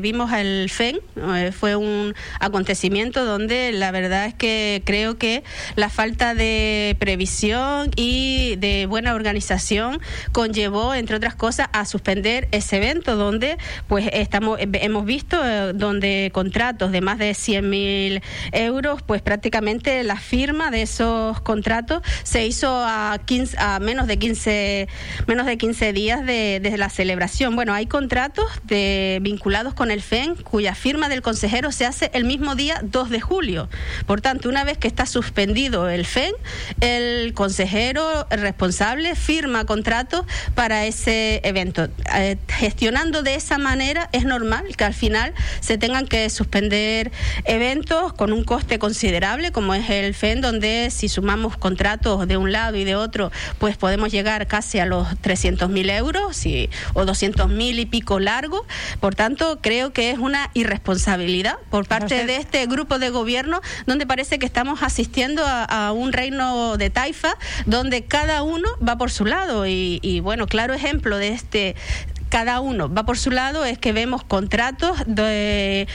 vimos 0.00 0.32
el 0.32 0.70
FEN, 0.70 1.00
fue 1.58 1.74
un 1.74 2.14
acontecimiento 2.38 3.24
donde 3.24 3.72
la 3.72 3.90
verdad 3.90 4.26
es 4.26 4.34
que 4.34 4.82
creo 4.84 5.18
que 5.18 5.42
la 5.74 5.88
falta 5.88 6.34
de 6.34 6.96
previsión 7.00 7.90
y 7.96 8.54
de 8.56 8.86
buena 8.86 9.14
organización 9.14 9.71
conllevó, 10.32 10.94
entre 10.94 11.16
otras 11.16 11.34
cosas, 11.34 11.68
a 11.72 11.84
suspender 11.84 12.48
ese 12.52 12.76
evento 12.76 13.16
donde 13.16 13.58
pues 13.88 14.08
estamos 14.12 14.58
hemos 14.60 15.04
visto 15.04 15.40
eh, 15.44 15.72
donde 15.74 16.30
contratos 16.32 16.92
de 16.92 17.00
más 17.00 17.18
de 17.18 17.34
100 17.34 17.70
mil 17.70 18.22
euros, 18.52 19.02
pues 19.02 19.22
prácticamente 19.22 20.02
la 20.02 20.16
firma 20.16 20.70
de 20.70 20.82
esos 20.82 21.40
contratos 21.40 22.02
se 22.22 22.46
hizo 22.46 22.68
a, 22.70 23.18
15, 23.24 23.56
a 23.58 23.78
menos 23.80 24.06
de 24.06 24.18
15 24.18 24.88
menos 25.26 25.46
de 25.46 25.56
15 25.58 25.92
días 25.92 26.24
de, 26.24 26.60
desde 26.62 26.78
la 26.78 26.90
celebración. 26.90 27.54
Bueno, 27.54 27.74
hay 27.74 27.86
contratos 27.86 28.46
de, 28.64 29.18
vinculados 29.22 29.74
con 29.74 29.90
el 29.90 30.02
FEN 30.02 30.34
cuya 30.36 30.74
firma 30.74 31.08
del 31.08 31.22
consejero 31.22 31.72
se 31.72 31.86
hace 31.86 32.10
el 32.14 32.24
mismo 32.24 32.54
día 32.54 32.80
2 32.82 33.10
de 33.10 33.20
julio. 33.20 33.68
Por 34.06 34.20
tanto, 34.20 34.48
una 34.48 34.64
vez 34.64 34.78
que 34.78 34.88
está 34.88 35.06
suspendido 35.06 35.88
el 35.88 36.06
FEN, 36.06 36.34
el 36.80 37.34
consejero 37.34 38.26
responsable 38.30 39.14
firma 39.14 39.61
contratos 39.64 40.24
para 40.54 40.86
ese 40.86 41.40
evento. 41.44 41.88
Eh, 42.14 42.36
gestionando 42.48 43.22
de 43.22 43.34
esa 43.34 43.58
manera 43.58 44.08
es 44.12 44.24
normal 44.24 44.76
que 44.76 44.84
al 44.84 44.94
final 44.94 45.34
se 45.60 45.78
tengan 45.78 46.06
que 46.06 46.28
suspender 46.30 47.12
eventos 47.44 48.12
con 48.12 48.32
un 48.32 48.44
coste 48.44 48.78
considerable 48.78 49.52
como 49.52 49.74
es 49.74 49.88
el 49.90 50.14
FEN, 50.14 50.40
donde 50.40 50.90
si 50.90 51.08
sumamos 51.08 51.56
contratos 51.56 52.26
de 52.26 52.36
un 52.36 52.52
lado 52.52 52.76
y 52.76 52.84
de 52.84 52.94
otro, 52.94 53.30
pues 53.58 53.76
podemos 53.76 54.10
llegar 54.12 54.46
casi 54.46 54.78
a 54.78 54.86
los 54.86 55.08
300.000 55.08 55.90
euros 55.96 56.46
y, 56.46 56.70
o 56.94 57.04
200.000 57.04 57.78
y 57.78 57.86
pico 57.86 58.20
largo. 58.20 58.66
Por 59.00 59.14
tanto, 59.14 59.58
creo 59.60 59.92
que 59.92 60.10
es 60.10 60.18
una 60.18 60.50
irresponsabilidad 60.54 61.56
por 61.70 61.86
parte 61.86 62.26
de 62.26 62.36
este 62.36 62.66
grupo 62.66 62.98
de 62.98 63.10
gobierno 63.10 63.60
donde 63.86 64.06
parece 64.06 64.38
que 64.38 64.46
estamos 64.46 64.82
asistiendo 64.82 65.42
a, 65.46 65.92
un 65.92 66.12
reino 66.12 66.76
de 66.76 66.90
taifa 66.90 67.36
donde 67.66 68.04
cada 68.04 68.42
uno 68.42 68.68
va 68.86 68.96
por 68.96 69.10
su 69.10 69.24
lado 69.24 69.41
y, 69.66 70.20
bueno, 70.20 70.46
claro 70.46 70.74
ejemplo 70.74 71.18
de 71.18 71.28
este 71.28 71.76
cada 72.28 72.60
uno 72.60 72.92
va 72.92 73.04
por 73.04 73.18
su 73.18 73.30
lado 73.30 73.66
es 73.66 73.78
que 73.78 73.92
vemos 73.92 74.24
contratos 74.24 74.96
de 75.06 75.86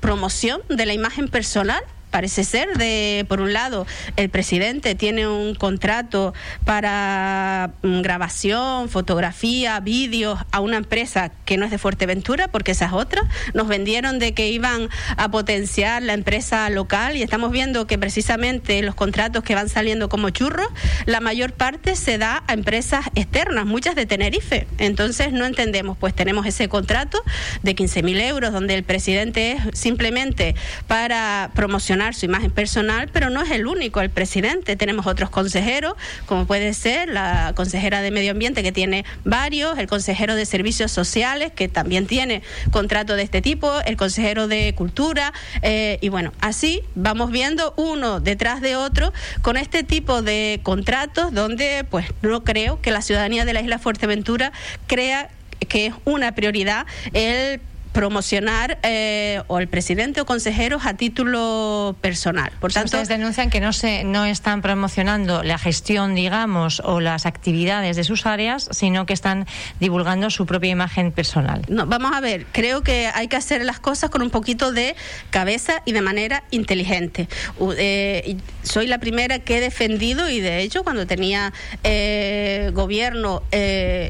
promoción 0.00 0.60
de 0.68 0.84
la 0.84 0.92
imagen 0.92 1.28
personal 1.28 1.82
parece 2.12 2.44
ser 2.44 2.68
de 2.76 3.26
por 3.28 3.40
un 3.40 3.52
lado 3.52 3.86
el 4.16 4.28
presidente 4.28 4.94
tiene 4.94 5.26
un 5.26 5.54
contrato 5.54 6.34
para 6.64 7.72
mm, 7.82 8.02
grabación, 8.02 8.88
fotografía, 8.88 9.80
vídeos 9.80 10.38
a 10.52 10.60
una 10.60 10.76
empresa 10.76 11.32
que 11.44 11.56
no 11.56 11.64
es 11.64 11.70
de 11.70 11.78
Fuerteventura 11.78 12.48
porque 12.48 12.72
esa 12.72 12.86
es 12.86 12.92
otra. 12.92 13.22
Nos 13.54 13.66
vendieron 13.66 14.18
de 14.18 14.34
que 14.34 14.48
iban 14.48 14.88
a 15.16 15.30
potenciar 15.30 16.02
la 16.02 16.12
empresa 16.12 16.68
local 16.70 17.16
y 17.16 17.22
estamos 17.22 17.50
viendo 17.50 17.86
que 17.86 17.98
precisamente 17.98 18.82
los 18.82 18.94
contratos 18.94 19.42
que 19.42 19.54
van 19.54 19.68
saliendo 19.68 20.08
como 20.08 20.30
churros, 20.30 20.68
la 21.06 21.20
mayor 21.20 21.52
parte 21.54 21.96
se 21.96 22.18
da 22.18 22.44
a 22.46 22.52
empresas 22.52 23.06
externas, 23.14 23.64
muchas 23.64 23.94
de 23.94 24.04
Tenerife. 24.04 24.66
Entonces 24.78 25.32
no 25.32 25.46
entendemos, 25.46 25.96
pues 25.96 26.14
tenemos 26.14 26.46
ese 26.46 26.68
contrato 26.68 27.22
de 27.62 27.74
15.000 27.74 28.20
euros 28.28 28.52
donde 28.52 28.74
el 28.74 28.84
presidente 28.84 29.52
es 29.52 29.78
simplemente 29.78 30.54
para 30.86 31.50
promocionar 31.54 32.01
su 32.10 32.26
imagen 32.26 32.50
personal, 32.50 33.08
pero 33.12 33.30
no 33.30 33.42
es 33.42 33.50
el 33.50 33.66
único, 33.66 34.00
el 34.00 34.10
presidente. 34.10 34.76
Tenemos 34.76 35.06
otros 35.06 35.30
consejeros, 35.30 35.94
como 36.26 36.46
puede 36.46 36.74
ser 36.74 37.08
la 37.08 37.52
consejera 37.54 38.02
de 38.02 38.10
Medio 38.10 38.32
Ambiente, 38.32 38.62
que 38.62 38.72
tiene 38.72 39.04
varios, 39.24 39.78
el 39.78 39.86
consejero 39.86 40.34
de 40.34 40.44
Servicios 40.44 40.90
Sociales, 40.90 41.52
que 41.54 41.68
también 41.68 42.06
tiene 42.06 42.42
contrato 42.70 43.14
de 43.14 43.22
este 43.22 43.40
tipo, 43.40 43.80
el 43.86 43.96
consejero 43.96 44.48
de 44.48 44.74
Cultura, 44.74 45.32
eh, 45.62 45.98
y 46.00 46.08
bueno, 46.08 46.32
así 46.40 46.80
vamos 46.94 47.30
viendo 47.30 47.74
uno 47.76 48.20
detrás 48.20 48.60
de 48.60 48.76
otro 48.76 49.12
con 49.42 49.56
este 49.56 49.84
tipo 49.84 50.22
de 50.22 50.60
contratos 50.62 51.32
donde 51.32 51.84
pues 51.88 52.06
no 52.22 52.44
creo 52.44 52.80
que 52.80 52.90
la 52.90 53.02
ciudadanía 53.02 53.44
de 53.44 53.52
la 53.52 53.60
isla 53.60 53.78
Fuerteventura 53.78 54.52
crea 54.86 55.30
que 55.68 55.86
es 55.86 55.94
una 56.04 56.34
prioridad 56.34 56.86
el 57.12 57.60
promocionar 57.92 58.78
eh, 58.82 59.42
o 59.48 59.58
el 59.58 59.68
presidente 59.68 60.20
o 60.20 60.26
consejeros 60.26 60.86
a 60.86 60.94
título 60.94 61.94
personal. 62.00 62.52
Por 62.58 62.72
tanto, 62.72 62.86
ustedes 62.86 63.08
denuncian 63.08 63.50
que 63.50 63.60
no 63.60 63.72
se 63.72 64.04
no 64.04 64.24
están 64.24 64.62
promocionando 64.62 65.42
la 65.42 65.58
gestión, 65.58 66.14
digamos, 66.14 66.80
o 66.84 67.00
las 67.00 67.26
actividades 67.26 67.96
de 67.96 68.04
sus 68.04 68.26
áreas, 68.26 68.68
sino 68.72 69.06
que 69.06 69.12
están 69.12 69.46
divulgando 69.78 70.30
su 70.30 70.46
propia 70.46 70.70
imagen 70.70 71.12
personal. 71.12 71.62
No, 71.68 71.86
vamos 71.86 72.12
a 72.14 72.20
ver, 72.20 72.46
creo 72.52 72.82
que 72.82 73.10
hay 73.14 73.28
que 73.28 73.36
hacer 73.36 73.64
las 73.64 73.78
cosas 73.78 74.10
con 74.10 74.22
un 74.22 74.30
poquito 74.30 74.72
de 74.72 74.96
cabeza 75.30 75.82
y 75.84 75.92
de 75.92 76.00
manera 76.00 76.44
inteligente. 76.50 77.28
Eh, 77.76 78.36
soy 78.62 78.86
la 78.86 78.98
primera 78.98 79.38
que 79.40 79.58
he 79.58 79.60
defendido 79.60 80.30
y 80.30 80.40
de 80.40 80.60
hecho 80.62 80.82
cuando 80.82 81.06
tenía 81.06 81.52
eh, 81.84 82.70
gobierno 82.72 83.42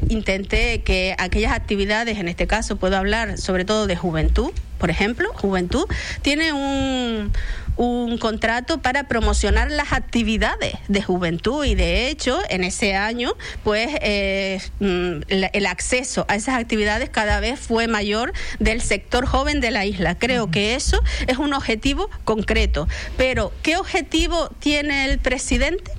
intenté 0.07 0.81
que 0.83 1.15
aquellas 1.17 1.51
actividades, 1.51 2.17
en 2.17 2.27
este 2.27 2.47
caso 2.47 2.77
puedo 2.77 2.97
hablar 2.97 3.37
sobre 3.37 3.65
todo 3.65 3.72
de 3.87 3.95
juventud, 3.95 4.51
por 4.77 4.89
ejemplo, 4.89 5.31
juventud, 5.35 5.85
tiene 6.21 6.51
un, 6.51 7.31
un 7.77 8.17
contrato 8.17 8.81
para 8.81 9.07
promocionar 9.07 9.71
las 9.71 9.93
actividades 9.93 10.73
de 10.87 11.01
juventud 11.01 11.65
y 11.65 11.75
de 11.75 12.09
hecho 12.09 12.39
en 12.49 12.63
ese 12.63 12.95
año 12.95 13.33
pues 13.63 13.89
eh, 14.01 14.59
mm, 14.79 15.21
el 15.29 15.65
acceso 15.65 16.25
a 16.27 16.35
esas 16.35 16.55
actividades 16.55 17.09
cada 17.09 17.39
vez 17.39 17.59
fue 17.59 17.87
mayor 17.87 18.33
del 18.59 18.81
sector 18.81 19.25
joven 19.25 19.61
de 19.61 19.71
la 19.71 19.85
isla. 19.85 20.15
Creo 20.15 20.51
que 20.51 20.75
eso 20.75 20.99
es 21.27 21.37
un 21.37 21.53
objetivo 21.53 22.09
concreto. 22.23 22.87
Pero 23.17 23.53
¿qué 23.63 23.77
objetivo 23.77 24.49
tiene 24.59 25.05
el 25.05 25.19
presidente? 25.19 25.91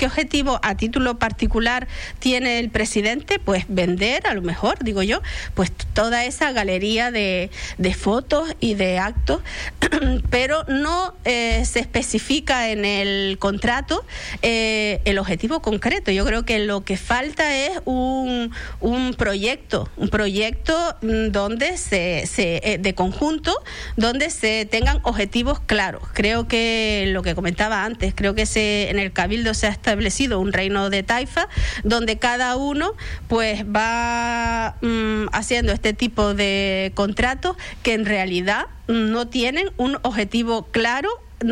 ¿Qué 0.00 0.06
objetivo 0.06 0.58
a 0.62 0.78
título 0.78 1.18
particular 1.18 1.86
tiene 2.20 2.58
el 2.58 2.70
presidente? 2.70 3.38
Pues 3.38 3.66
vender, 3.68 4.26
a 4.26 4.32
lo 4.32 4.40
mejor, 4.40 4.82
digo 4.82 5.02
yo, 5.02 5.20
pues 5.52 5.70
toda 5.92 6.24
esa 6.24 6.52
galería 6.52 7.10
de, 7.10 7.50
fotos 7.94 8.48
y 8.60 8.72
de 8.72 8.98
actos, 8.98 9.42
pero 10.30 10.64
no 10.68 11.12
eh, 11.26 11.66
se 11.66 11.80
especifica 11.80 12.70
en 12.70 12.86
el 12.86 13.36
contrato 13.38 14.02
eh, 14.40 15.02
el 15.04 15.18
objetivo 15.18 15.60
concreto. 15.60 16.10
Yo 16.10 16.24
creo 16.24 16.46
que 16.46 16.60
lo 16.60 16.82
que 16.82 16.96
falta 16.96 17.54
es 17.54 17.72
un, 17.84 18.52
un 18.80 19.12
proyecto, 19.12 19.90
un 19.98 20.08
proyecto 20.08 20.96
mm, 21.02 21.26
donde 21.30 21.76
se, 21.76 22.26
se 22.26 22.62
eh, 22.64 22.78
de 22.78 22.94
conjunto, 22.94 23.54
donde 23.98 24.30
se 24.30 24.64
tengan 24.64 25.00
objetivos 25.02 25.60
claros. 25.60 26.04
Creo 26.14 26.48
que 26.48 27.04
lo 27.08 27.20
que 27.20 27.34
comentaba 27.34 27.84
antes, 27.84 28.14
creo 28.14 28.34
que 28.34 28.46
se, 28.46 28.88
en 28.88 28.98
el 28.98 29.12
Cabildo 29.12 29.52
se 29.52 29.66
ha 29.66 29.70
establecido 29.90 30.38
un 30.38 30.52
reino 30.52 30.88
de 30.88 31.02
taifa 31.02 31.48
donde 31.82 32.18
cada 32.18 32.54
uno 32.56 32.94
pues 33.26 33.64
va 33.64 34.76
mm, 34.80 35.26
haciendo 35.32 35.72
este 35.72 35.92
tipo 35.94 36.32
de 36.32 36.92
contratos 36.94 37.56
que 37.82 37.94
en 37.94 38.06
realidad 38.06 38.66
no 38.86 39.26
tienen 39.26 39.70
un 39.78 39.98
objetivo 40.02 40.68
claro 40.70 41.08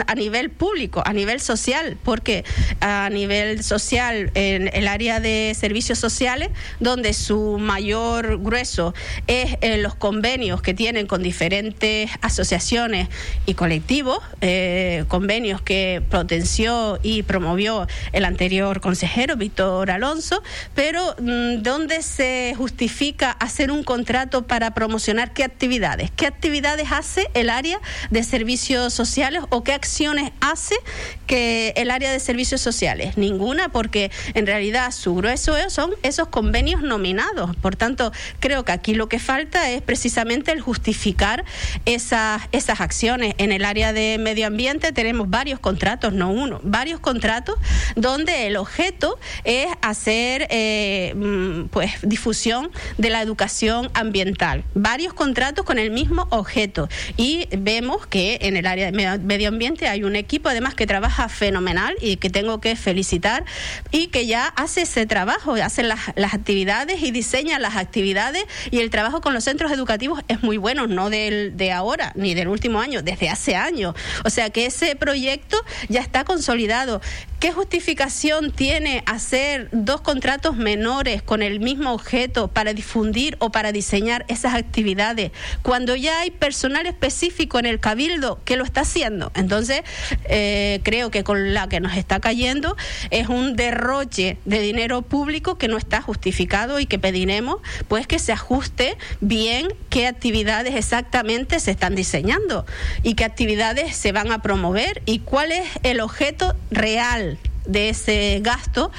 a 0.07 0.15
nivel 0.15 0.51
público, 0.51 1.03
a 1.05 1.13
nivel 1.13 1.41
social, 1.41 1.97
porque 2.03 2.45
a 2.81 3.09
nivel 3.11 3.63
social, 3.63 4.31
en 4.35 4.71
el 4.73 4.89
área 4.89 5.21
de 5.21 5.55
servicios 5.59 5.99
sociales, 5.99 6.51
donde 6.81 7.13
su 7.15 7.59
mayor 7.59 8.39
grueso 8.43 8.95
es 9.27 9.57
los 9.83 9.95
convenios 9.95 10.63
que 10.63 10.75
tienen 10.75 11.07
con 11.07 11.23
diferentes 11.23 12.11
asociaciones 12.21 13.09
y 13.47 13.55
colectivos, 13.55 14.19
eh, 14.41 15.05
convenios 15.09 15.63
que 15.63 16.03
potenció 16.11 16.99
y 17.03 17.23
promovió 17.23 17.87
el 18.13 18.25
anterior 18.25 18.81
consejero, 18.81 19.37
Víctor 19.37 19.91
Alonso, 19.91 20.43
pero 20.75 21.15
mm, 21.21 21.63
donde 21.63 22.03
se 22.03 22.55
justifica 22.57 23.31
hacer 23.31 23.71
un 23.71 23.85
contrato 23.85 24.47
para 24.47 24.75
promocionar 24.75 25.33
qué 25.33 25.45
actividades, 25.45 26.11
qué 26.11 26.27
actividades 26.27 26.93
hace 26.93 27.29
el 27.35 27.51
área 27.51 27.81
de 28.11 28.23
servicios 28.23 28.93
sociales 28.93 29.43
o 29.51 29.65
qué 29.65 29.78
acciones 29.79 30.33
hace 30.41 30.75
que 31.27 31.73
el 31.77 31.91
área 31.91 32.11
de 32.11 32.21
servicios 32.21 32.61
sociales? 32.61 33.17
Ninguna, 33.17 33.69
porque 33.69 34.11
en 34.35 34.47
realidad 34.47 34.91
su 34.91 35.15
grueso 35.15 35.55
son 35.69 35.95
esos 36.03 36.29
convenios 36.29 36.83
nominados. 36.83 37.55
Por 37.57 37.77
tanto, 37.77 38.13
creo 38.41 38.65
que 38.65 38.73
aquí 38.73 38.95
lo 38.95 39.09
que 39.09 39.19
falta 39.19 39.71
es 39.71 39.83
precisamente 39.83 40.53
el 40.53 40.61
justificar 40.61 41.45
esas, 41.85 42.43
esas 42.53 42.81
acciones. 42.81 43.35
En 43.39 43.53
el 43.53 43.65
área 43.65 43.93
de 43.93 44.19
medio 44.19 44.47
ambiente 44.47 44.93
tenemos 44.93 45.31
varios 45.31 45.61
contratos, 45.61 46.13
no 46.13 46.31
uno, 46.31 46.61
varios 46.63 47.01
contratos 47.01 47.57
donde 47.95 48.47
el 48.47 48.57
objeto 48.57 49.19
es 49.45 49.69
hacer 49.83 50.47
eh, 50.51 51.13
mm, 51.15 51.69
pues 51.69 51.93
difusión 52.03 52.71
de 52.97 53.11
la 53.11 53.23
educación 53.23 53.91
ambiental. 53.95 54.65
Varios 54.75 55.13
contratos 55.13 55.65
con 55.65 55.79
el 55.79 55.91
mismo 55.91 56.27
objeto. 56.31 56.89
Y 57.17 57.49
vemos 57.57 58.07
que 58.07 58.39
en 58.43 58.57
el 58.57 58.67
área 58.67 58.91
de 58.91 59.19
medio 59.19 59.49
ambiente 59.49 59.68
Hay 59.89 60.03
un 60.05 60.17
equipo 60.17 60.49
además 60.49 60.75
que 60.75 60.87
trabaja 60.87 61.29
fenomenal 61.29 61.95
y 62.01 62.17
que 62.17 62.31
tengo 62.31 62.61
que 62.61 62.75
felicitar 62.77 63.45
y 63.91 64.09
que 64.09 64.27
ya 64.27 64.47
hace 64.47 64.83
ese 64.83 65.07
trabajo, 65.07 65.55
hace 65.55 65.83
las, 65.83 66.01
las 66.17 66.35
actividades 66.35 67.03
y 67.03 67.11
diseña 67.11 67.59
las 67.59 67.77
actividades 67.77 68.45
y 68.71 68.81
el 68.81 68.91
trabajo 68.91 69.21
con 69.21 69.35
los 69.35 69.45
centros 69.45 69.73
educativos 69.73 70.21
es 70.29 70.43
muy 70.43 70.57
bueno, 70.57 70.87
no 70.87 71.11
del, 71.11 71.57
de 71.57 71.73
ahora 71.73 72.13
ni 72.15 72.35
del 72.35 72.49
último 72.49 72.81
año, 72.81 73.03
desde 73.03 73.29
hace 73.29 73.57
años. 73.57 73.95
O 74.25 74.31
sea 74.31 74.51
que 74.51 74.67
ese 74.67 74.97
proyecto 74.97 75.57
ya 75.89 76.01
está 76.01 76.25
consolidado. 76.25 77.01
¿Qué 77.41 77.53
justificación 77.53 78.51
tiene 78.51 79.05
hacer 79.07 79.69
dos 79.71 80.01
contratos 80.01 80.57
menores 80.57 81.23
con 81.23 81.41
el 81.41 81.61
mismo 81.61 81.93
objeto 81.93 82.49
para 82.49 82.73
difundir 82.73 83.37
o 83.39 83.53
para 83.53 83.71
diseñar 83.71 84.25
esas 84.27 84.55
actividades 84.55 85.31
cuando 85.63 85.95
ya 85.95 86.21
hay 86.21 86.33
personal 86.33 86.87
específico 86.87 87.61
en 87.61 87.67
el 87.67 87.79
cabildo 87.79 88.41
que 88.45 88.57
lo 88.57 88.65
está 88.65 88.81
haciendo? 88.81 89.31
Entonces, 89.35 89.58
eh, 90.25 90.81
creo 90.83 91.11
que 91.11 91.25
con 91.25 91.55
la 91.55 91.69
que 91.69 91.81
nos 91.81 91.97
está 91.97 92.21
cayendo 92.21 92.77
es 93.11 93.29
un 93.29 93.57
derroche 93.57 94.39
de 94.45 94.61
dinero 94.61 95.03
público 95.03 95.59
que 95.59 95.69
no 95.69 95.77
está 95.77 96.01
justificado 96.03 96.81
y 96.81 96.87
que 96.87 96.99
pediremos 96.99 97.59
pues 97.89 98.07
que 98.07 98.19
se 98.19 98.33
ajuste 98.33 98.97
bien 99.21 99.69
qué 99.91 100.07
actividades 100.07 100.75
exactamente 100.75 101.61
se 101.61 101.71
están 101.71 101.95
diseñando 101.95 102.67
y 103.03 103.15
qué 103.15 103.25
actividades 103.25 103.97
se 103.97 104.13
van 104.13 104.31
a 104.33 104.43
promover 104.43 105.03
y 105.07 105.21
cuál 105.21 105.53
es 105.53 105.67
el 105.83 106.01
objeto 106.01 106.55
real 106.71 107.39
de 107.69 107.91
ese 107.91 108.41
gasto 108.43 108.91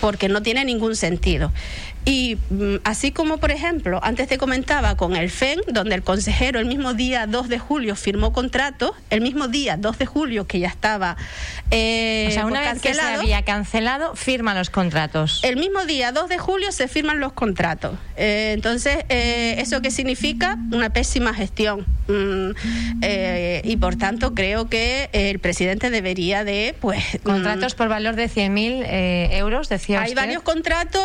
porque 0.00 0.28
no 0.28 0.42
tiene 0.42 0.64
ningún 0.64 0.96
sentido. 0.96 1.52
Y 2.06 2.38
mm, 2.50 2.76
así 2.84 3.10
como, 3.10 3.38
por 3.38 3.50
ejemplo, 3.50 3.98
antes 4.00 4.28
te 4.28 4.38
comentaba 4.38 4.96
con 4.96 5.16
el 5.16 5.28
FEN, 5.28 5.60
donde 5.66 5.96
el 5.96 6.04
consejero 6.04 6.60
el 6.60 6.66
mismo 6.66 6.94
día 6.94 7.26
2 7.26 7.48
de 7.48 7.58
julio 7.58 7.96
firmó 7.96 8.32
contrato, 8.32 8.94
el 9.10 9.20
mismo 9.20 9.48
día 9.48 9.76
2 9.76 9.98
de 9.98 10.06
julio 10.06 10.46
que 10.46 10.60
ya 10.60 10.68
estaba. 10.68 11.16
Eh, 11.72 12.28
o 12.28 12.32
sea, 12.32 12.46
una 12.46 12.60
vez 12.60 12.80
que 12.80 12.94
se 12.94 13.00
había 13.00 13.42
cancelado, 13.42 14.14
firman 14.14 14.56
los 14.56 14.70
contratos. 14.70 15.40
El 15.42 15.56
mismo 15.56 15.84
día 15.84 16.12
2 16.12 16.28
de 16.28 16.38
julio 16.38 16.70
se 16.70 16.86
firman 16.86 17.18
los 17.18 17.32
contratos. 17.32 17.98
Eh, 18.16 18.52
entonces, 18.54 18.98
eh, 19.08 19.56
¿eso 19.58 19.82
qué 19.82 19.90
significa? 19.90 20.58
Una 20.72 20.90
pésima 20.90 21.34
gestión. 21.34 21.84
Mm, 22.06 22.50
eh, 23.02 23.62
y 23.64 23.76
por 23.78 23.96
tanto, 23.96 24.32
creo 24.32 24.68
que 24.68 25.10
el 25.12 25.40
presidente 25.40 25.90
debería 25.90 26.44
de. 26.44 26.74
pues 26.80 27.02
mm, 27.14 27.24
Contratos 27.24 27.74
por 27.74 27.88
valor 27.88 28.14
de 28.14 28.28
100.000 28.28 29.32
euros, 29.32 29.68
decía 29.68 30.02
Hay 30.02 30.14
varios 30.14 30.42
contratos, 30.42 31.02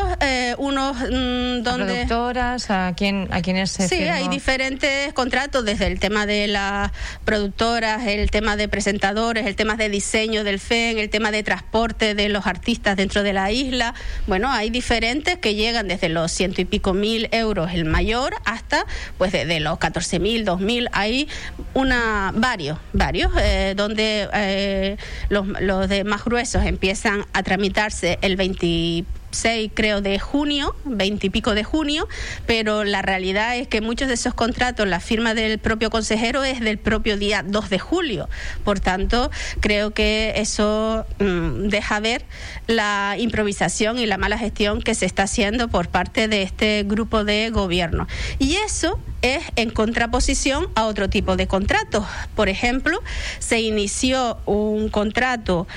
Mm, 0.93 1.63
donde... 1.63 1.83
¿A 2.03 2.07
productoras? 2.07 2.69
¿A, 2.69 2.93
quién, 2.95 3.27
a 3.31 3.41
quiénes 3.41 3.71
se 3.71 3.87
Sí, 3.87 4.03
hay 4.03 4.27
diferentes 4.27 5.13
contratos, 5.13 5.65
desde 5.65 5.87
el 5.87 5.99
tema 5.99 6.25
de 6.25 6.47
las 6.47 6.91
productoras, 7.25 8.05
el 8.07 8.29
tema 8.31 8.55
de 8.55 8.67
presentadores, 8.67 9.45
el 9.45 9.55
tema 9.55 9.75
de 9.75 9.89
diseño 9.89 10.43
del 10.43 10.59
FEN, 10.59 10.97
el 10.97 11.09
tema 11.09 11.31
de 11.31 11.43
transporte 11.43 12.15
de 12.15 12.29
los 12.29 12.47
artistas 12.47 12.97
dentro 12.97 13.23
de 13.23 13.33
la 13.33 13.51
isla. 13.51 13.93
Bueno, 14.27 14.51
hay 14.51 14.69
diferentes 14.69 15.37
que 15.37 15.55
llegan 15.55 15.87
desde 15.87 16.09
los 16.09 16.31
ciento 16.31 16.61
y 16.61 16.65
pico 16.65 16.93
mil 16.93 17.29
euros 17.31 17.71
el 17.73 17.85
mayor 17.85 18.35
hasta 18.45 18.85
pues 19.17 19.31
desde 19.31 19.59
los 19.59 19.77
catorce 19.77 20.19
mil, 20.19 20.45
dos 20.45 20.59
mil. 20.59 20.87
Hay 20.91 21.27
una, 21.73 22.31
varios, 22.35 22.79
varios, 22.93 23.31
eh, 23.39 23.73
donde 23.75 24.29
eh, 24.33 24.97
los, 25.29 25.47
los 25.61 25.87
de 25.89 26.03
más 26.03 26.23
gruesos 26.23 26.65
empiezan 26.65 27.25
a 27.33 27.43
tramitarse 27.43 28.19
el 28.21 28.35
20 28.35 29.05
6 29.31 29.71
creo 29.73 30.01
de 30.01 30.19
junio, 30.19 30.75
20 30.85 31.27
y 31.27 31.29
pico 31.29 31.53
de 31.55 31.63
junio, 31.63 32.07
pero 32.45 32.83
la 32.83 33.01
realidad 33.01 33.55
es 33.57 33.67
que 33.67 33.81
muchos 33.81 34.07
de 34.07 34.13
esos 34.13 34.33
contratos, 34.33 34.87
la 34.87 34.99
firma 34.99 35.33
del 35.33 35.59
propio 35.59 35.89
consejero 35.89 36.43
es 36.43 36.59
del 36.59 36.77
propio 36.77 37.17
día 37.17 37.43
2 37.45 37.69
de 37.69 37.79
julio. 37.79 38.29
Por 38.63 38.79
tanto, 38.79 39.31
creo 39.59 39.91
que 39.91 40.33
eso 40.35 41.05
mm, 41.19 41.67
deja 41.69 41.99
ver 41.99 42.25
la 42.67 43.15
improvisación 43.17 43.99
y 43.99 44.05
la 44.05 44.17
mala 44.17 44.37
gestión 44.37 44.81
que 44.81 44.95
se 44.95 45.05
está 45.05 45.23
haciendo 45.23 45.67
por 45.69 45.89
parte 45.89 46.27
de 46.27 46.43
este 46.43 46.83
grupo 46.83 47.23
de 47.23 47.49
gobierno. 47.49 48.07
Y 48.39 48.55
eso 48.55 48.99
es 49.21 49.43
en 49.55 49.69
contraposición 49.69 50.67
a 50.75 50.85
otro 50.85 51.09
tipo 51.09 51.35
de 51.35 51.47
contratos. 51.47 52.05
Por 52.35 52.49
ejemplo, 52.49 52.99
se 53.39 53.61
inició 53.61 54.39
un 54.45 54.89
contrato 54.89 55.67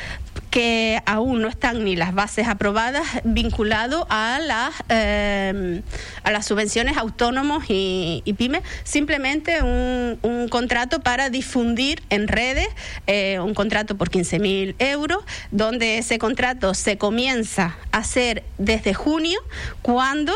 que 0.54 1.02
aún 1.04 1.42
no 1.42 1.48
están 1.48 1.82
ni 1.82 1.96
las 1.96 2.14
bases 2.14 2.46
aprobadas 2.46 3.04
vinculado 3.24 4.06
a 4.08 4.38
las 4.38 4.72
eh, 4.88 5.82
a 6.22 6.30
las 6.30 6.46
subvenciones 6.46 6.96
autónomos 6.96 7.64
y, 7.66 8.22
pymes. 8.38 8.62
Simplemente 8.84 9.64
un, 9.64 10.16
un, 10.22 10.48
contrato 10.48 11.00
para 11.00 11.28
difundir 11.28 12.04
en 12.08 12.28
redes 12.28 12.68
eh, 13.08 13.40
un 13.40 13.52
contrato 13.52 13.96
por 13.96 14.10
15.000 14.10 14.76
euros 14.78 15.24
donde 15.50 15.98
ese 15.98 16.20
contrato 16.20 16.72
se 16.74 16.98
comienza 16.98 17.76
a 17.90 17.98
hacer 17.98 18.44
desde 18.56 18.94
junio 18.94 19.40
cuando 19.82 20.34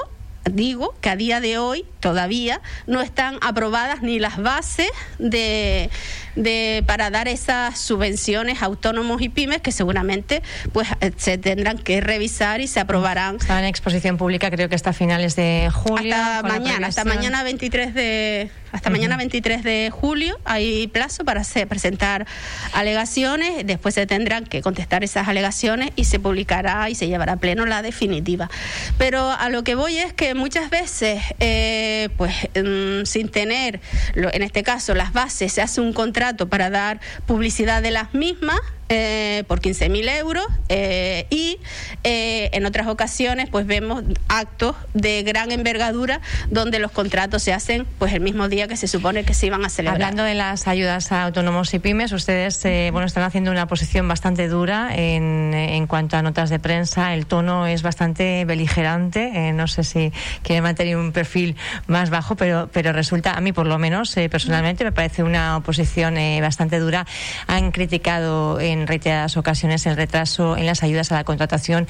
digo 0.50 0.96
que 1.00 1.10
a 1.10 1.16
día 1.16 1.40
de 1.40 1.58
hoy 1.58 1.86
todavía 2.00 2.60
no 2.86 3.00
están 3.00 3.38
aprobadas 3.40 4.02
ni 4.02 4.18
las 4.18 4.36
bases 4.36 4.88
de, 5.18 5.90
de 6.36 6.82
para 6.86 7.10
dar 7.10 7.28
esas 7.28 7.78
subvenciones 7.78 8.62
a 8.62 8.66
autónomos 8.66 9.20
y 9.22 9.28
pymes 9.28 9.60
que 9.60 9.72
seguramente 9.72 10.42
pues 10.72 10.88
eh, 11.00 11.12
se 11.16 11.38
tendrán 11.38 11.78
que 11.78 12.00
revisar 12.00 12.60
y 12.60 12.66
se 12.66 12.80
aprobarán. 12.80 13.36
Está 13.36 13.58
en 13.58 13.64
exposición 13.64 14.16
pública 14.16 14.50
creo 14.50 14.68
que 14.68 14.74
hasta 14.74 14.92
finales 14.92 15.36
de 15.36 15.70
julio. 15.72 16.14
Hasta 16.14 16.42
mañana, 16.42 16.86
hasta 16.86 17.04
mañana 17.04 17.42
23 17.42 17.94
de 17.94 18.50
hasta 18.72 18.90
mañana 18.90 19.16
23 19.16 19.62
de 19.62 19.90
julio 19.90 20.38
hay 20.44 20.88
plazo 20.88 21.24
para 21.24 21.42
presentar 21.68 22.26
alegaciones, 22.74 23.66
después 23.66 23.94
se 23.94 24.06
tendrán 24.06 24.44
que 24.44 24.60
contestar 24.60 25.04
esas 25.04 25.28
alegaciones 25.28 25.90
y 25.96 26.04
se 26.04 26.18
publicará 26.18 26.90
y 26.90 26.94
se 26.94 27.08
llevará 27.08 27.34
a 27.34 27.36
pleno 27.36 27.64
la 27.64 27.82
definitiva. 27.82 28.50
Pero 28.98 29.30
a 29.30 29.48
lo 29.48 29.64
que 29.64 29.74
voy 29.74 29.96
es 29.96 30.12
que 30.12 30.34
muchas 30.34 30.70
veces, 30.70 31.22
eh, 31.40 31.87
pues 32.16 32.34
mm, 32.54 33.04
sin 33.04 33.28
tener, 33.28 33.80
en 34.14 34.42
este 34.42 34.62
caso, 34.62 34.94
las 34.94 35.12
bases, 35.12 35.52
se 35.52 35.62
hace 35.62 35.80
un 35.80 35.92
contrato 35.92 36.48
para 36.48 36.70
dar 36.70 37.00
publicidad 37.26 37.82
de 37.82 37.90
las 37.90 38.14
mismas 38.14 38.60
eh, 38.90 39.44
por 39.46 39.60
15.000 39.60 40.16
euros 40.16 40.46
eh, 40.70 41.26
y 41.28 41.58
eh, 42.04 42.48
en 42.54 42.64
otras 42.64 42.86
ocasiones 42.86 43.50
pues 43.50 43.66
vemos 43.66 44.02
actos 44.28 44.76
de 44.94 45.22
gran 45.24 45.52
envergadura 45.52 46.22
donde 46.50 46.78
los 46.78 46.90
contratos 46.90 47.42
se 47.42 47.52
hacen 47.52 47.86
pues 47.98 48.14
el 48.14 48.22
mismo 48.22 48.48
día 48.48 48.66
que 48.66 48.78
se 48.78 48.88
supone 48.88 49.24
que 49.24 49.34
se 49.34 49.44
iban 49.44 49.62
a 49.66 49.68
celebrar. 49.68 49.96
Hablando 50.00 50.22
de 50.22 50.34
las 50.34 50.68
ayudas 50.68 51.12
a 51.12 51.24
autónomos 51.24 51.74
y 51.74 51.80
pymes, 51.80 52.12
ustedes 52.12 52.62
bueno 52.90 53.04
están 53.04 53.24
haciendo 53.24 53.50
una 53.50 53.66
posición 53.66 54.08
bastante 54.08 54.48
dura 54.48 54.88
en, 54.94 55.52
en 55.52 55.86
cuanto 55.86 56.16
a 56.16 56.22
notas 56.22 56.48
de 56.48 56.58
prensa. 56.58 57.12
El 57.12 57.26
tono 57.26 57.66
es 57.66 57.82
bastante 57.82 58.46
beligerante. 58.46 59.52
no 59.52 59.66
sé 59.66 59.84
si 59.84 60.12
quiere 60.42 60.62
mantener 60.62 60.96
un 60.96 61.12
perfil 61.12 61.56
más 61.88 62.08
bajo, 62.08 62.36
pero, 62.36 62.70
pero 62.72 62.94
resulta, 62.94 63.34
a 63.34 63.42
mí 63.42 63.52
por 63.52 63.66
lo 63.66 63.78
menos 63.78 64.14
personalmente 64.30 64.82
me 64.82 64.92
parece 64.92 65.22
una 65.22 65.58
oposición 65.58 66.16
bastante 66.40 66.78
dura. 66.78 67.06
Han 67.48 67.70
criticado 67.70 68.58
en 68.60 68.77
en 68.80 68.86
reiteradas 68.86 69.36
ocasiones 69.36 69.86
el 69.86 69.96
retraso 69.96 70.56
en 70.56 70.66
las 70.66 70.82
ayudas 70.82 71.12
a 71.12 71.16
la 71.16 71.24
contratación 71.24 71.86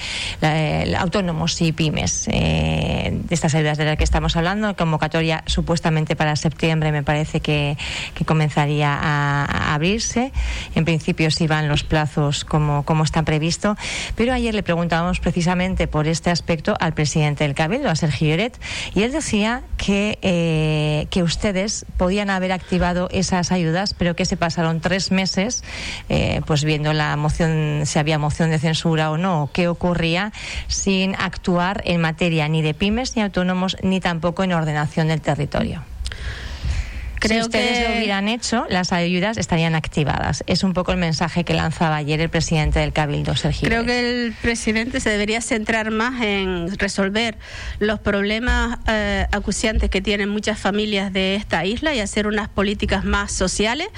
autónomos 0.98 1.60
y 1.60 1.72
pymes. 1.72 2.28
Eh, 2.28 3.10
de 3.12 3.34
estas 3.34 3.54
ayudas 3.54 3.78
de 3.78 3.84
las 3.84 3.96
que 3.96 4.04
estamos 4.04 4.36
hablando, 4.36 4.76
convocatoria 4.76 5.42
supuestamente 5.46 6.16
para 6.16 6.36
septiembre 6.36 6.92
me 6.92 7.02
parece 7.02 7.40
que, 7.40 7.76
comenzaría 8.26 8.94
a, 8.94 9.74
abrirse. 9.74 10.32
En 10.74 10.84
principio 10.84 11.30
sí 11.30 11.46
van 11.46 11.68
los 11.68 11.82
plazos 11.82 12.44
como, 12.44 12.84
como 12.84 13.04
está 13.04 13.22
previsto, 13.22 13.76
pero 14.16 14.32
ayer 14.32 14.54
le 14.54 14.62
preguntábamos 14.62 15.20
precisamente 15.20 15.86
por 15.86 16.06
este 16.06 16.30
aspecto 16.30 16.76
al 16.80 16.94
presidente 16.94 17.44
del 17.44 17.54
Cabildo, 17.54 17.90
a 17.90 17.96
Sergio 17.96 18.28
Lloret, 18.28 18.58
y 18.94 19.02
él 19.02 19.12
decía 19.12 19.62
que, 19.76 20.18
eh, 20.22 21.06
que 21.10 21.22
ustedes 21.22 21.86
podían 21.96 22.30
haber 22.30 22.52
activado 22.52 23.08
esas 23.12 23.52
ayudas, 23.52 23.94
pero 23.94 24.14
que 24.16 24.24
se 24.24 24.36
pasaron 24.36 24.80
tres 24.80 25.10
meses, 25.10 25.64
eh, 26.08 26.42
pues 26.46 26.64
bien 26.64 26.77
la 26.78 27.16
moción, 27.16 27.82
si 27.84 27.98
había 27.98 28.18
moción 28.18 28.50
de 28.50 28.58
censura 28.58 29.10
o 29.10 29.18
no, 29.18 29.50
qué 29.52 29.68
ocurría, 29.68 30.32
sin 30.66 31.14
actuar 31.16 31.82
en 31.84 32.00
materia 32.00 32.48
ni 32.48 32.62
de 32.62 32.74
pymes 32.74 33.16
ni 33.16 33.22
autónomos, 33.22 33.76
ni 33.82 34.00
tampoco 34.00 34.44
en 34.44 34.52
ordenación 34.52 35.08
del 35.08 35.20
territorio. 35.20 35.82
Creo 37.20 37.42
si 37.42 37.46
ustedes 37.46 37.78
que... 37.78 37.88
lo 37.88 37.96
hubieran 37.96 38.28
hecho, 38.28 38.66
las 38.68 38.92
ayudas 38.92 39.36
estarían 39.36 39.74
activadas. 39.74 40.44
Es 40.46 40.62
un 40.62 40.72
poco 40.72 40.92
el 40.92 40.98
mensaje 40.98 41.44
que 41.44 41.54
lanzaba 41.54 41.96
ayer 41.96 42.20
el 42.20 42.28
presidente 42.28 42.78
del 42.78 42.92
Cabildo, 42.92 43.36
Sergio. 43.36 43.68
Creo 43.68 43.84
que 43.84 44.26
el 44.26 44.34
presidente 44.40 45.00
se 45.00 45.10
debería 45.10 45.40
centrar 45.40 45.90
más 45.90 46.22
en 46.22 46.78
resolver 46.78 47.36
los 47.78 47.98
problemas 47.98 48.78
eh, 48.86 49.26
acuciantes 49.32 49.90
que 49.90 50.00
tienen 50.00 50.28
muchas 50.28 50.58
familias 50.58 51.12
de 51.12 51.34
esta 51.34 51.64
isla 51.64 51.94
y 51.94 52.00
hacer 52.00 52.26
unas 52.26 52.48
políticas 52.48 53.04
más 53.04 53.32
sociales. 53.32 53.88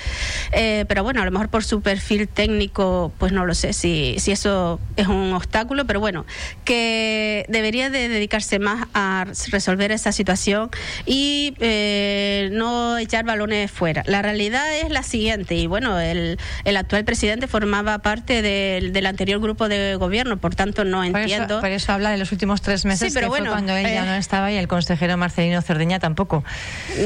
Eh, 0.52 0.85
pero 0.88 1.02
bueno, 1.02 1.22
a 1.22 1.24
lo 1.24 1.30
mejor 1.30 1.48
por 1.48 1.64
su 1.64 1.83
perfil 1.83 2.28
técnico, 2.28 3.12
pues 3.18 3.33
no 3.33 3.44
lo 3.44 3.54
sé 3.54 3.72
si, 3.72 4.16
si 4.18 4.33
eso 4.33 4.80
es 4.96 5.09
un 5.09 5.33
obstáculo, 5.33 5.87
pero 5.87 6.00
bueno, 6.00 6.24
que 6.64 7.44
debería 7.48 7.90
de 7.90 8.09
dedicarse 8.09 8.59
más 8.59 8.88
a 8.94 9.26
resolver 9.50 9.92
esa 9.92 10.12
situación 10.12 10.70
y 11.06 11.54
eh, 11.61 12.48
no 12.52 12.98
echar 12.98 13.10
balones 13.25 13.70
fuera. 13.70 14.03
La 14.07 14.23
realidad 14.23 14.77
es 14.79 14.90
la 14.90 15.03
siguiente, 15.03 15.55
y 15.55 15.66
bueno, 15.66 16.01
el, 16.01 16.38
el 16.64 16.77
actual 16.77 17.05
presidente 17.05 17.46
formaba 17.46 17.99
parte 17.99 18.42
del, 18.42 18.92
del 18.92 19.07
anterior 19.07 19.40
grupo 19.40 19.68
de 19.68 19.96
gobierno, 19.96 20.37
por 20.38 20.55
tanto 20.55 20.85
no 20.85 21.05
entiendo. 21.05 21.61
Por 21.61 21.70
eso, 21.70 21.92
habla 21.92 22.11
de 22.11 22.18
los 22.18 22.33
últimos 22.33 22.62
tres 22.62 22.85
meses, 22.85 23.12
pero 23.12 23.29
bueno, 23.29 23.51
cuando 23.51 23.77
ella 23.77 24.05
no 24.05 24.14
estaba 24.14 24.53
y 24.53 24.57
el 24.57 24.68
consejero 24.68 25.16
Marcelino 25.16 25.61
Cerdeña 25.62 25.99
tampoco. 25.99 26.44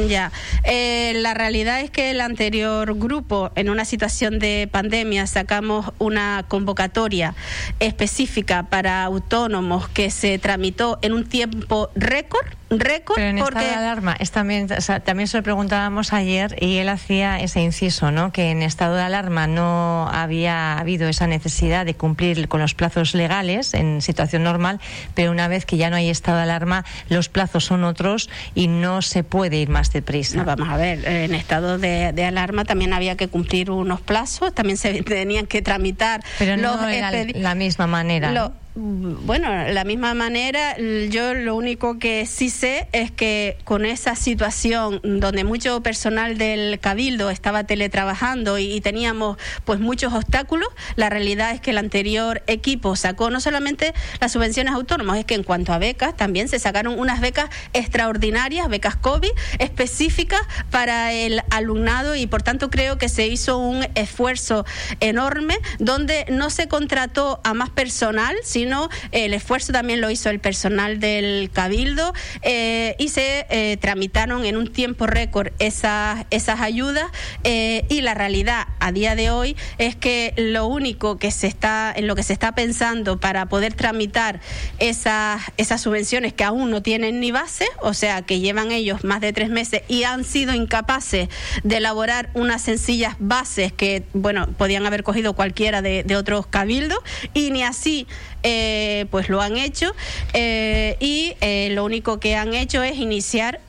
Ya, 0.08 0.30
la 0.64 1.34
realidad 1.34 1.80
es 1.80 1.90
que 1.90 2.10
el 2.10 2.20
anterior 2.20 2.96
grupo, 2.98 3.50
en 3.54 3.70
una 3.70 3.84
situación 3.84 4.38
de 4.38 4.68
pandemia, 4.70 5.26
sacamos 5.26 5.92
una 5.98 6.44
convocatoria 6.48 7.34
específica 7.80 8.64
para 8.64 9.02
autónomos 9.04 9.88
que 9.88 10.10
se 10.10 10.38
tramitó 10.38 10.98
en 11.02 11.12
un 11.12 11.24
tiempo 11.24 11.90
récord 11.94 12.46
récord 12.80 13.16
Pero 13.16 13.28
en 13.28 13.38
porque 13.38 13.58
estado 13.58 13.80
de 13.80 13.86
alarma. 13.86 14.16
Es 14.18 14.30
también 14.30 14.68
también 15.04 15.28
se 15.28 15.36
lo 15.36 15.42
preguntábamos 15.42 16.12
ayer 16.12 16.56
y 16.60 16.78
él 16.78 16.88
hacía 16.88 17.38
ese 17.40 17.60
inciso 17.60 18.10
no 18.10 18.32
que 18.32 18.50
en 18.50 18.62
estado 18.62 18.96
de 18.96 19.02
alarma 19.02 19.46
no 19.46 20.08
había 20.10 20.78
habido 20.78 21.08
esa 21.08 21.26
necesidad 21.26 21.86
de 21.86 21.94
cumplir 21.94 22.48
con 22.48 22.60
los 22.60 22.74
plazos 22.74 23.14
legales 23.14 23.74
en 23.74 24.02
situación 24.02 24.42
normal 24.44 24.80
pero 25.14 25.30
una 25.30 25.48
vez 25.48 25.66
que 25.66 25.76
ya 25.76 25.90
no 25.90 25.96
hay 25.96 26.10
estado 26.10 26.38
de 26.38 26.44
alarma 26.44 26.84
los 27.08 27.28
plazos 27.28 27.64
son 27.64 27.84
otros 27.84 28.30
y 28.54 28.68
no 28.68 29.02
se 29.02 29.24
puede 29.24 29.56
ir 29.56 29.68
más 29.68 29.92
deprisa. 29.92 30.38
No, 30.38 30.44
vamos 30.44 30.68
a 30.68 30.76
ver 30.76 31.06
en 31.06 31.34
estado 31.34 31.78
de, 31.78 32.12
de, 32.12 32.24
alarma 32.24 32.64
también 32.64 32.92
había 32.92 33.16
que 33.16 33.28
cumplir 33.28 33.70
unos 33.70 34.00
plazos 34.00 34.54
también 34.54 34.76
se 34.76 35.02
tenían 35.02 35.46
que 35.46 35.62
tramitar 35.62 36.22
pero 36.38 36.56
no 36.56 36.76
los 36.76 36.82
la, 36.82 37.26
la 37.34 37.54
misma 37.54 37.86
manera 37.86 38.32
lo, 38.32 38.52
bueno, 38.76 39.48
la 39.68 39.84
misma 39.84 40.14
manera, 40.14 40.76
yo 41.08 41.32
lo 41.32 41.54
único 41.54 42.00
que 42.00 42.26
sí 42.26 42.50
sé 42.50 42.88
es 42.90 43.12
que 43.12 43.56
con 43.62 43.84
esa 43.84 44.16
situación 44.16 45.00
donde 45.04 45.44
mucho 45.44 45.80
personal 45.80 46.38
del 46.38 46.80
cabildo 46.80 47.30
estaba 47.30 47.62
teletrabajando 47.64 48.58
y, 48.58 48.80
teníamos 48.80 49.38
pues 49.64 49.78
muchos 49.78 50.12
obstáculos, 50.12 50.68
la 50.96 51.08
realidad 51.08 51.52
es 51.52 51.60
que 51.60 51.70
el 51.70 51.78
anterior 51.78 52.42
equipo 52.48 52.96
sacó 52.96 53.30
no 53.30 53.40
solamente 53.40 53.94
las 54.20 54.32
subvenciones 54.32 54.74
autónomas, 54.74 55.18
es 55.18 55.24
que 55.24 55.34
en 55.34 55.44
cuanto 55.44 55.72
a 55.72 55.78
becas 55.78 56.16
también 56.16 56.48
se 56.48 56.58
sacaron 56.58 56.98
unas 56.98 57.20
becas 57.20 57.50
extraordinarias, 57.74 58.68
becas 58.68 58.96
COVID 58.96 59.30
específicas 59.60 60.40
para 60.70 61.12
el 61.12 61.42
alumnado 61.50 62.16
y 62.16 62.26
por 62.26 62.42
tanto 62.42 62.70
creo 62.70 62.98
que 62.98 63.08
se 63.08 63.28
hizo 63.28 63.56
un 63.56 63.86
esfuerzo 63.94 64.66
enorme 64.98 65.56
donde 65.78 66.26
no 66.28 66.50
se 66.50 66.66
contrató 66.66 67.40
a 67.44 67.54
más 67.54 67.70
personal, 67.70 68.34
sino 68.42 68.63
el 69.12 69.34
esfuerzo 69.34 69.72
también 69.72 70.00
lo 70.00 70.10
hizo 70.10 70.30
el 70.30 70.40
personal 70.40 71.00
del 71.00 71.50
Cabildo 71.52 72.12
eh, 72.42 72.96
y 72.98 73.08
se 73.08 73.46
eh, 73.50 73.76
tramitaron 73.80 74.44
en 74.44 74.56
un 74.56 74.72
tiempo 74.72 75.06
récord 75.06 75.52
esas, 75.58 76.24
esas 76.30 76.60
ayudas 76.60 77.06
eh, 77.44 77.84
y 77.88 78.00
la 78.00 78.14
realidad 78.14 78.68
a 78.80 78.92
día 78.92 79.16
de 79.16 79.30
hoy 79.30 79.56
es 79.78 79.96
que 79.96 80.32
lo 80.36 80.66
único 80.66 81.18
que 81.18 81.30
se 81.30 81.46
está, 81.46 81.92
en 81.94 82.06
lo 82.06 82.16
que 82.16 82.22
se 82.22 82.32
está 82.32 82.52
pensando 82.52 83.20
para 83.20 83.46
poder 83.46 83.74
tramitar 83.74 84.40
esas, 84.78 85.42
subvenciones 85.80 86.32
que 86.32 86.44
aún 86.44 86.70
no 86.70 86.82
tienen 86.82 87.20
ni 87.20 87.32
base, 87.32 87.66
o 87.80 87.94
sea, 87.94 88.22
que 88.22 88.40
llevan 88.40 88.70
ellos 88.70 89.04
más 89.04 89.20
de 89.20 89.32
tres 89.32 89.50
meses 89.50 89.82
y 89.88 90.04
han 90.04 90.24
sido 90.24 90.54
incapaces 90.54 91.28
de 91.62 91.76
elaborar 91.76 92.30
unas 92.34 92.62
sencillas 92.62 93.16
bases 93.18 93.72
que, 93.72 94.04
bueno, 94.12 94.46
podían 94.56 94.86
haber 94.86 95.02
cogido 95.02 95.34
cualquiera 95.34 95.82
de 95.82 96.16
otros 96.16 96.46
cabildos 96.46 96.98
y 97.34 97.50
ni 97.50 97.62
así 97.62 98.06
eh, 98.46 99.06
pues 99.10 99.30
lo 99.30 99.40
han 99.40 99.56
hecho 99.56 99.94
eh, 100.34 100.98
y 101.00 101.34
eh, 101.40 101.70
lo 101.72 101.82
único 101.82 102.20
que 102.20 102.36
han 102.36 102.52
hecho 102.52 102.82
es 102.82 102.98
iniciar 102.98 103.60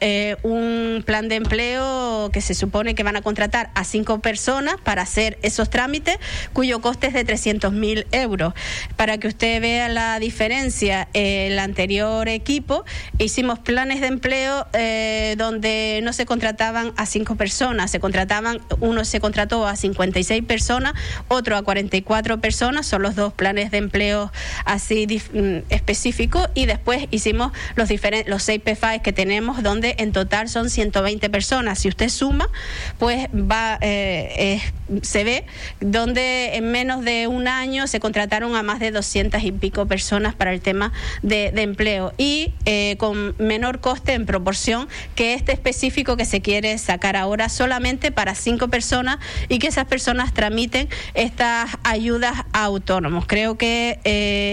un 0.43 1.01
plan 1.05 1.29
de 1.29 1.35
empleo 1.35 2.29
que 2.33 2.41
se 2.41 2.53
supone 2.53 2.93
que 2.93 3.03
van 3.03 3.15
a 3.15 3.21
contratar 3.21 3.71
a 3.73 3.85
cinco 3.85 4.19
personas 4.19 4.75
para 4.83 5.01
hacer 5.01 5.39
esos 5.41 5.69
trámites 5.69 6.17
cuyo 6.51 6.81
coste 6.81 7.07
es 7.07 7.13
de 7.13 7.23
300 7.23 7.71
mil 7.71 8.05
euros. 8.11 8.53
Para 8.97 9.17
que 9.17 9.29
usted 9.29 9.61
vea 9.61 9.87
la 9.87 10.19
diferencia, 10.19 11.07
el 11.13 11.57
anterior 11.57 12.27
equipo 12.27 12.83
hicimos 13.17 13.59
planes 13.59 14.01
de 14.01 14.07
empleo 14.07 14.67
donde 15.37 16.01
no 16.03 16.11
se 16.11 16.25
contrataban 16.25 16.91
a 16.97 17.05
cinco 17.05 17.35
personas, 17.35 17.91
se 17.91 17.99
contrataban, 17.99 18.59
uno 18.81 19.05
se 19.05 19.21
contrató 19.21 19.65
a 19.67 19.75
56 19.75 20.43
personas, 20.43 20.93
otro 21.29 21.55
a 21.55 21.63
44 21.63 22.41
personas, 22.41 22.85
son 22.85 23.01
los 23.01 23.15
dos 23.15 23.33
planes 23.33 23.71
de 23.71 23.77
empleo 23.77 24.31
así 24.65 25.05
mm, 25.05 25.57
específico 25.69 26.47
y 26.53 26.65
después 26.65 27.07
hicimos 27.11 27.51
los 27.75 27.89
diferentes 27.89 28.29
los 28.29 28.43
seis 28.43 28.61
PFAs 28.61 29.01
que 29.01 29.13
tenemos 29.13 29.63
donde 29.63 29.95
en 29.99 30.11
total 30.11 30.49
son 30.49 30.69
120 30.69 31.29
personas. 31.29 31.79
Si 31.79 31.87
usted 31.87 32.09
suma, 32.09 32.49
pues 32.97 33.27
va 33.29 33.77
eh, 33.81 34.61
se 35.01 35.23
ve 35.23 35.45
donde 35.79 36.55
en 36.55 36.71
menos 36.71 37.03
de 37.03 37.27
un 37.27 37.47
año 37.47 37.87
se 37.87 37.99
contrataron 37.99 38.55
a 38.55 38.63
más 38.63 38.79
de 38.79 38.91
200 38.91 39.43
y 39.43 39.51
pico 39.51 39.85
personas 39.87 40.35
para 40.35 40.53
el 40.53 40.61
tema 40.61 40.91
de, 41.21 41.51
empleo 41.55 42.13
y 42.17 42.53
eh, 42.65 42.95
con 42.99 43.35
menor 43.39 43.79
coste 43.79 44.13
en 44.13 44.25
proporción 44.25 44.87
que 45.15 45.33
este 45.33 45.51
específico 45.51 46.17
que 46.17 46.25
se 46.25 46.41
quiere 46.41 46.77
sacar 46.77 47.15
ahora 47.15 47.49
solamente 47.49 48.11
para 48.11 48.35
cinco 48.35 48.67
personas 48.67 49.17
y 49.49 49.59
que 49.59 49.67
esas 49.67 49.85
personas 49.85 50.33
tramiten 50.33 50.89
estas 51.13 51.71
ayudas 51.83 52.45
a 52.53 52.65
autónomos. 52.65 53.25
Creo 53.27 53.57
que 53.57 53.99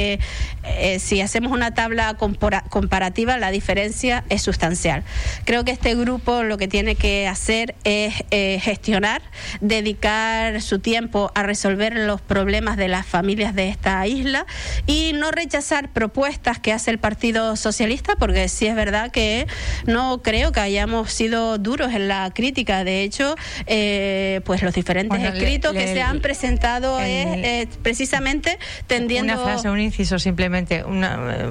eh, 0.03 0.19
eh, 0.65 0.99
si 0.99 1.21
hacemos 1.21 1.53
una 1.53 1.75
tabla 1.75 2.17
comparativa, 2.17 3.37
la 3.37 3.51
diferencia 3.51 4.25
es 4.29 4.43
sustancial. 4.43 5.03
Creo 5.45 5.65
que 5.65 5.73
este 5.73 5.95
grupo 5.95 6.43
lo 6.43 6.57
que 6.57 6.69
tiene 6.69 6.95
que 6.95 7.27
hacer 7.27 7.75
es 7.85 8.15
eh, 8.31 8.61
gestionar, 8.61 9.23
dedicar 9.61 10.62
su 10.62 10.79
tiempo 10.79 11.33
a 11.35 11.43
resolver 11.43 11.97
los 11.97 12.21
problemas 12.21 12.77
de 12.77 12.88
las 12.88 13.07
familias 13.07 13.55
de 13.55 13.69
esta 13.69 14.07
isla 14.07 14.47
y 14.87 15.12
no 15.15 15.31
rechazar 15.31 15.88
propuestas 15.88 16.59
que 16.61 16.73
hace 16.73 16.91
el 16.91 16.99
Partido 16.99 17.57
Socialista, 17.57 18.15
porque 18.17 18.49
sí 18.49 18.67
es 18.67 18.77
verdad 18.77 19.11
que 19.11 19.47
no 19.87 20.23
creo 20.23 20.53
que 20.53 20.61
hayamos 20.61 21.12
sido 21.12 21.59
duros 21.59 21.93
en 21.93 22.09
la 22.09 22.31
crítica. 22.33 22.85
De 22.85 23.03
hecho, 23.03 23.35
eh, 23.67 24.41
pues 24.45 24.62
los 24.62 24.75
diferentes 24.75 25.21
escritos 25.23 25.73
que 25.73 25.87
se 25.93 26.03
han 26.03 26.21
presentado 26.21 27.01
es 27.01 27.69
precisamente 27.83 28.59
tendiendo. 28.87 29.33
Una 29.33 29.43
frase, 29.43 29.69
inciso 29.92 30.18
simplemente, 30.18 30.85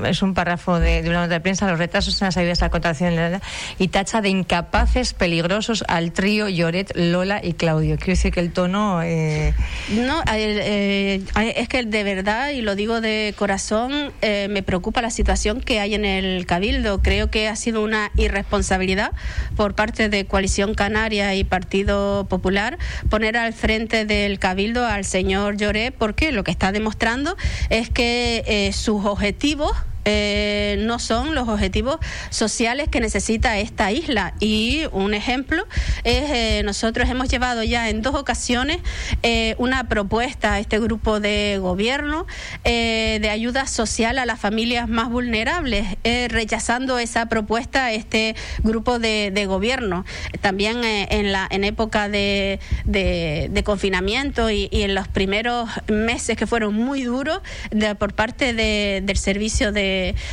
es 0.05 0.21
un 0.21 0.33
párrafo 0.33 0.79
de, 0.79 1.01
una 1.01 1.21
nota 1.21 1.35
de 1.35 1.39
prensa, 1.39 1.69
los 1.69 1.77
retrasos 1.77 2.19
en 2.21 2.27
las 2.27 2.37
ayudas 2.37 2.61
a 2.61 2.65
la 2.65 2.71
contratación 2.71 3.13
y 3.77 3.87
tacha 3.89 4.21
de 4.21 4.29
incapaces 4.29 5.13
peligrosos 5.13 5.83
al 5.87 6.11
trío 6.11 6.49
Lloret, 6.49 6.91
Lola 6.95 7.39
y 7.43 7.53
Claudio. 7.53 7.97
Quiero 7.97 8.13
decir 8.13 8.31
que 8.31 8.39
el 8.39 8.51
tono... 8.51 9.01
Eh... 9.03 9.53
No, 9.89 10.23
eh, 10.33 11.23
es 11.55 11.69
que 11.69 11.83
de 11.83 12.03
verdad, 12.03 12.49
y 12.49 12.61
lo 12.61 12.75
digo 12.75 13.01
de 13.01 13.33
corazón, 13.37 14.11
eh, 14.21 14.47
me 14.49 14.63
preocupa 14.63 15.01
la 15.01 15.11
situación 15.11 15.61
que 15.61 15.79
hay 15.79 15.93
en 15.93 16.05
el 16.05 16.45
Cabildo. 16.45 17.01
Creo 17.01 17.29
que 17.29 17.47
ha 17.47 17.55
sido 17.55 17.83
una 17.83 18.11
irresponsabilidad 18.15 19.11
por 19.55 19.75
parte 19.75 20.09
de 20.09 20.25
Coalición 20.25 20.73
Canaria 20.73 21.35
y 21.35 21.43
Partido 21.43 22.25
Popular 22.27 22.77
poner 23.09 23.37
al 23.37 23.53
frente 23.53 24.05
del 24.05 24.39
Cabildo 24.39 24.85
al 24.85 25.05
señor 25.05 25.57
Lloret, 25.57 25.93
porque 25.93 26.31
lo 26.31 26.43
que 26.43 26.51
está 26.51 26.71
demostrando 26.71 27.35
es 27.69 27.89
que 27.89 28.30
eh, 28.39 28.73
sus 28.73 29.05
objetivos 29.05 29.71
eh, 30.05 30.77
no 30.79 30.99
son 30.99 31.35
los 31.35 31.47
objetivos 31.47 31.97
sociales 32.29 32.89
que 32.89 32.99
necesita 32.99 33.59
esta 33.59 33.91
isla. 33.91 34.33
Y 34.39 34.83
un 34.91 35.13
ejemplo 35.13 35.67
es, 36.03 36.29
eh, 36.31 36.61
nosotros 36.63 37.09
hemos 37.09 37.29
llevado 37.29 37.63
ya 37.63 37.89
en 37.89 38.01
dos 38.01 38.15
ocasiones 38.15 38.79
eh, 39.23 39.55
una 39.57 39.87
propuesta 39.87 40.53
a 40.53 40.59
este 40.59 40.79
grupo 40.79 41.19
de 41.19 41.57
gobierno 41.59 42.25
de 42.63 43.29
ayuda 43.29 43.67
social 43.67 44.17
a 44.17 44.25
las 44.25 44.39
familias 44.39 44.87
más 44.87 45.09
vulnerables, 45.09 45.85
rechazando 46.29 46.99
esa 46.99 47.27
propuesta 47.27 47.85
a 47.85 47.91
este 47.91 48.35
grupo 48.63 48.99
de, 48.99 49.45
gobierno. 49.47 50.05
También 50.41 50.83
en, 50.83 51.31
la, 51.31 51.47
en 51.49 51.63
época 51.63 52.09
de, 52.09 52.59
de, 52.85 53.63
confinamiento 53.63 54.49
y, 54.49 54.69
en 54.71 54.95
los 54.95 55.07
primeros 55.07 55.69
meses 55.87 56.37
que 56.37 56.47
fueron 56.47 56.73
muy 56.73 57.03
duros 57.03 57.41
por 57.99 58.13
parte 58.13 58.53
del 58.53 59.17
servicio 59.17 59.71
de 59.71 59.90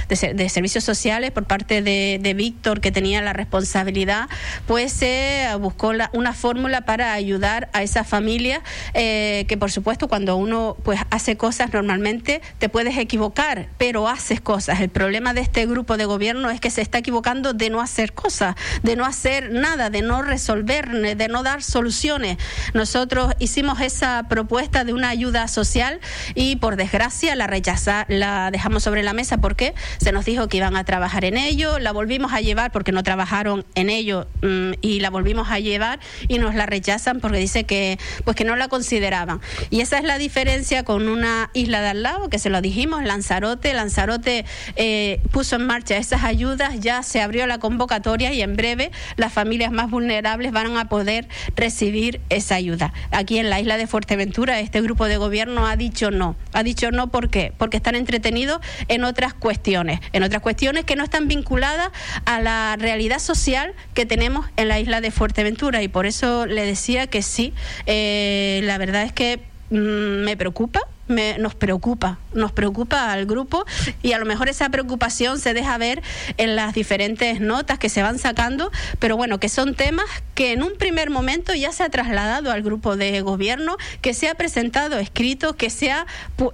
de, 0.08 0.48
servicios 0.48 0.84
sociales 0.84 1.30
por 1.30 1.44
parte 1.44 1.82
de, 1.82 2.34
Víctor, 2.34 2.80
que 2.80 2.92
tenía 2.92 3.20
la 3.22 3.32
responsabilidad, 3.32 4.28
pues 4.66 4.92
se 4.92 5.46
buscó 5.60 5.92
una 6.12 6.32
fórmula 6.32 6.82
para 6.82 7.12
ayudar 7.12 7.68
a 7.72 7.82
esa 7.82 8.04
familia, 8.04 8.62
eh, 8.94 9.44
que 9.48 9.56
por 9.56 9.70
supuesto 9.70 10.08
cuando 10.08 10.36
uno 10.36 10.76
pues 10.82 11.00
hace 11.10 11.36
cosas 11.36 11.72
normalmente 11.72 12.40
te 12.58 12.68
puedes 12.68 12.96
equivocar, 12.96 13.68
pero 13.78 14.08
haces 14.08 14.40
cosas. 14.40 14.80
El 14.80 14.90
problema 14.90 15.34
de 15.34 15.40
este 15.40 15.66
grupo 15.66 15.96
de 15.96 16.04
gobierno 16.04 16.50
es 16.50 16.60
que 16.60 16.70
se 16.70 16.82
está 16.82 16.98
equivocando 16.98 17.52
de 17.52 17.70
no 17.70 17.80
hacer 17.80 18.12
cosas, 18.12 18.54
de 18.82 18.96
no 18.96 19.04
hacer 19.04 19.50
nada, 19.50 19.90
de 19.90 20.02
no 20.02 20.22
resolver, 20.22 20.88
de 20.88 21.28
no 21.28 21.42
dar 21.42 21.62
soluciones. 21.62 22.38
Nosotros 22.74 23.34
hicimos 23.38 23.80
esa 23.80 24.26
propuesta 24.28 24.84
de 24.84 24.92
una 24.92 25.08
ayuda 25.08 25.48
social 25.48 26.00
y 26.34 26.56
por 26.56 26.76
desgracia 26.76 27.34
la 27.34 27.46
rechaza, 27.46 28.04
la 28.08 28.50
dejamos 28.50 28.82
sobre 28.82 29.02
la 29.02 29.12
mesa 29.12 29.38
porque 29.48 29.72
se 29.96 30.12
nos 30.12 30.26
dijo 30.26 30.46
que 30.46 30.58
iban 30.58 30.76
a 30.76 30.84
trabajar 30.84 31.24
en 31.24 31.38
ello, 31.38 31.78
la 31.78 31.92
volvimos 31.92 32.34
a 32.34 32.42
llevar 32.42 32.70
porque 32.70 32.92
no 32.92 33.02
trabajaron 33.02 33.64
en 33.74 33.88
ello 33.88 34.26
mm, 34.42 34.72
y 34.82 35.00
la 35.00 35.08
volvimos 35.08 35.50
a 35.50 35.58
llevar 35.58 36.00
y 36.28 36.36
nos 36.36 36.54
la 36.54 36.66
rechazan 36.66 37.20
porque 37.20 37.38
dice 37.38 37.64
que 37.64 37.98
pues 38.24 38.36
que 38.36 38.44
no 38.44 38.56
la 38.56 38.68
consideraban. 38.68 39.40
Y 39.70 39.80
esa 39.80 39.96
es 39.96 40.04
la 40.04 40.18
diferencia 40.18 40.82
con 40.84 41.08
una 41.08 41.48
isla 41.54 41.80
de 41.80 41.88
al 41.88 42.02
lado, 42.02 42.28
que 42.28 42.38
se 42.38 42.50
lo 42.50 42.60
dijimos, 42.60 43.02
Lanzarote. 43.04 43.72
Lanzarote 43.72 44.44
eh, 44.76 45.22
puso 45.30 45.56
en 45.56 45.64
marcha 45.64 45.96
esas 45.96 46.24
ayudas, 46.24 46.78
ya 46.80 47.02
se 47.02 47.22
abrió 47.22 47.46
la 47.46 47.56
convocatoria 47.56 48.34
y 48.34 48.42
en 48.42 48.54
breve 48.54 48.90
las 49.16 49.32
familias 49.32 49.72
más 49.72 49.88
vulnerables 49.90 50.52
van 50.52 50.76
a 50.76 50.90
poder 50.90 51.26
recibir 51.56 52.20
esa 52.28 52.56
ayuda. 52.56 52.92
Aquí 53.12 53.38
en 53.38 53.48
la 53.48 53.60
isla 53.60 53.78
de 53.78 53.86
Fuerteventura 53.86 54.60
este 54.60 54.82
grupo 54.82 55.06
de 55.06 55.16
gobierno 55.16 55.66
ha 55.66 55.76
dicho 55.76 56.10
no. 56.10 56.36
Ha 56.52 56.62
dicho 56.62 56.90
no 56.90 57.10
¿por 57.10 57.30
qué? 57.30 57.54
porque 57.56 57.78
están 57.78 57.94
entretenidos 57.94 58.60
en 58.88 59.04
otras 59.04 59.34
cuestiones, 59.38 60.00
en 60.12 60.22
otras 60.22 60.42
cuestiones 60.42 60.84
que 60.84 60.96
no 60.96 61.04
están 61.04 61.28
vinculadas 61.28 61.90
a 62.24 62.40
la 62.40 62.76
realidad 62.78 63.18
social 63.18 63.74
que 63.94 64.06
tenemos 64.06 64.46
en 64.56 64.68
la 64.68 64.78
isla 64.80 65.00
de 65.00 65.10
Fuerteventura. 65.10 65.82
Y 65.82 65.88
por 65.88 66.06
eso 66.06 66.46
le 66.46 66.64
decía 66.64 67.06
que 67.06 67.22
sí, 67.22 67.52
eh, 67.86 68.60
la 68.64 68.78
verdad 68.78 69.02
es 69.02 69.12
que 69.12 69.40
mm, 69.70 70.24
me 70.24 70.36
preocupa 70.36 70.80
nos 71.08 71.54
preocupa, 71.54 72.18
nos 72.34 72.52
preocupa 72.52 73.12
al 73.12 73.26
grupo 73.26 73.64
y 74.02 74.12
a 74.12 74.18
lo 74.18 74.26
mejor 74.26 74.48
esa 74.48 74.68
preocupación 74.68 75.38
se 75.38 75.54
deja 75.54 75.78
ver 75.78 76.02
en 76.36 76.56
las 76.56 76.74
diferentes 76.74 77.40
notas 77.40 77.78
que 77.78 77.88
se 77.88 78.02
van 78.02 78.18
sacando, 78.18 78.70
pero 78.98 79.16
bueno, 79.16 79.40
que 79.40 79.48
son 79.48 79.74
temas 79.74 80.06
que 80.34 80.52
en 80.52 80.62
un 80.62 80.76
primer 80.76 81.10
momento 81.10 81.54
ya 81.54 81.72
se 81.72 81.82
ha 81.82 81.88
trasladado 81.88 82.52
al 82.52 82.62
grupo 82.62 82.96
de 82.96 83.20
gobierno, 83.22 83.76
que 84.00 84.14
se 84.14 84.28
ha 84.28 84.34
presentado 84.34 84.98
escrito, 84.98 85.56
que 85.56 85.70
se 85.70 85.90
ha 85.90 86.06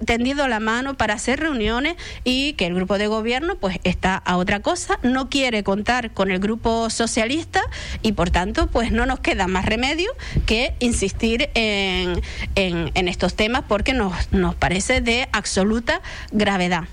tendido 0.05 0.47
la 0.47 0.59
mano 0.59 0.95
para 0.95 1.13
hacer 1.13 1.39
reuniones 1.39 1.95
y 2.23 2.53
que 2.53 2.65
el 2.65 2.75
grupo 2.75 2.97
de 2.97 3.07
gobierno 3.07 3.55
pues 3.55 3.79
está 3.83 4.15
a 4.15 4.37
otra 4.37 4.61
cosa, 4.61 4.99
no 5.03 5.29
quiere 5.29 5.63
contar 5.63 6.11
con 6.11 6.31
el 6.31 6.39
grupo 6.39 6.89
socialista 6.89 7.61
y 8.01 8.13
por 8.13 8.31
tanto 8.31 8.67
pues 8.67 8.91
no 8.91 9.05
nos 9.05 9.19
queda 9.19 9.47
más 9.47 9.65
remedio 9.65 10.11
que 10.45 10.73
insistir 10.79 11.49
en, 11.53 12.21
en, 12.55 13.07
estos 13.07 13.35
temas 13.35 13.63
porque 13.67 13.93
nos 13.93 14.31
nos 14.31 14.44
parece 14.53 15.01
de 15.01 15.27
absoluta 15.31 16.01
gravedad. 16.31 16.85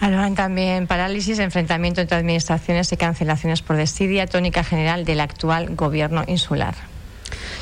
Hablan 0.00 0.34
también 0.34 0.86
parálisis, 0.86 1.38
enfrentamiento 1.38 2.00
entre 2.00 2.16
administraciones 2.16 2.90
y 2.92 2.96
cancelaciones 2.96 3.60
por 3.60 3.76
desidia, 3.76 4.26
tónica 4.26 4.64
general 4.64 5.04
del 5.04 5.20
actual 5.20 5.76
gobierno 5.76 6.24
insular. 6.26 6.74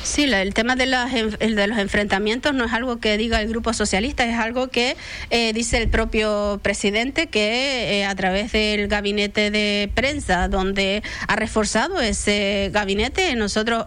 Sí, 0.09 0.23
el 0.23 0.55
tema 0.55 0.75
de, 0.75 0.87
de 0.87 1.67
los 1.67 1.77
enfrentamientos 1.77 2.55
no 2.55 2.65
es 2.65 2.73
algo 2.73 2.99
que 2.99 3.15
diga 3.15 3.39
el 3.41 3.47
Grupo 3.47 3.73
Socialista, 3.73 4.25
es 4.25 4.39
algo 4.39 4.69
que 4.69 4.97
eh, 5.29 5.53
dice 5.53 5.77
el 5.77 5.87
propio 5.87 6.59
presidente 6.63 7.27
que 7.27 7.99
eh, 7.99 8.05
a 8.05 8.15
través 8.15 8.51
del 8.51 8.87
gabinete 8.87 9.51
de 9.51 9.91
prensa, 9.93 10.47
donde 10.47 11.03
ha 11.27 11.35
reforzado 11.35 12.01
ese 12.01 12.71
gabinete, 12.73 13.35
nosotros 13.35 13.85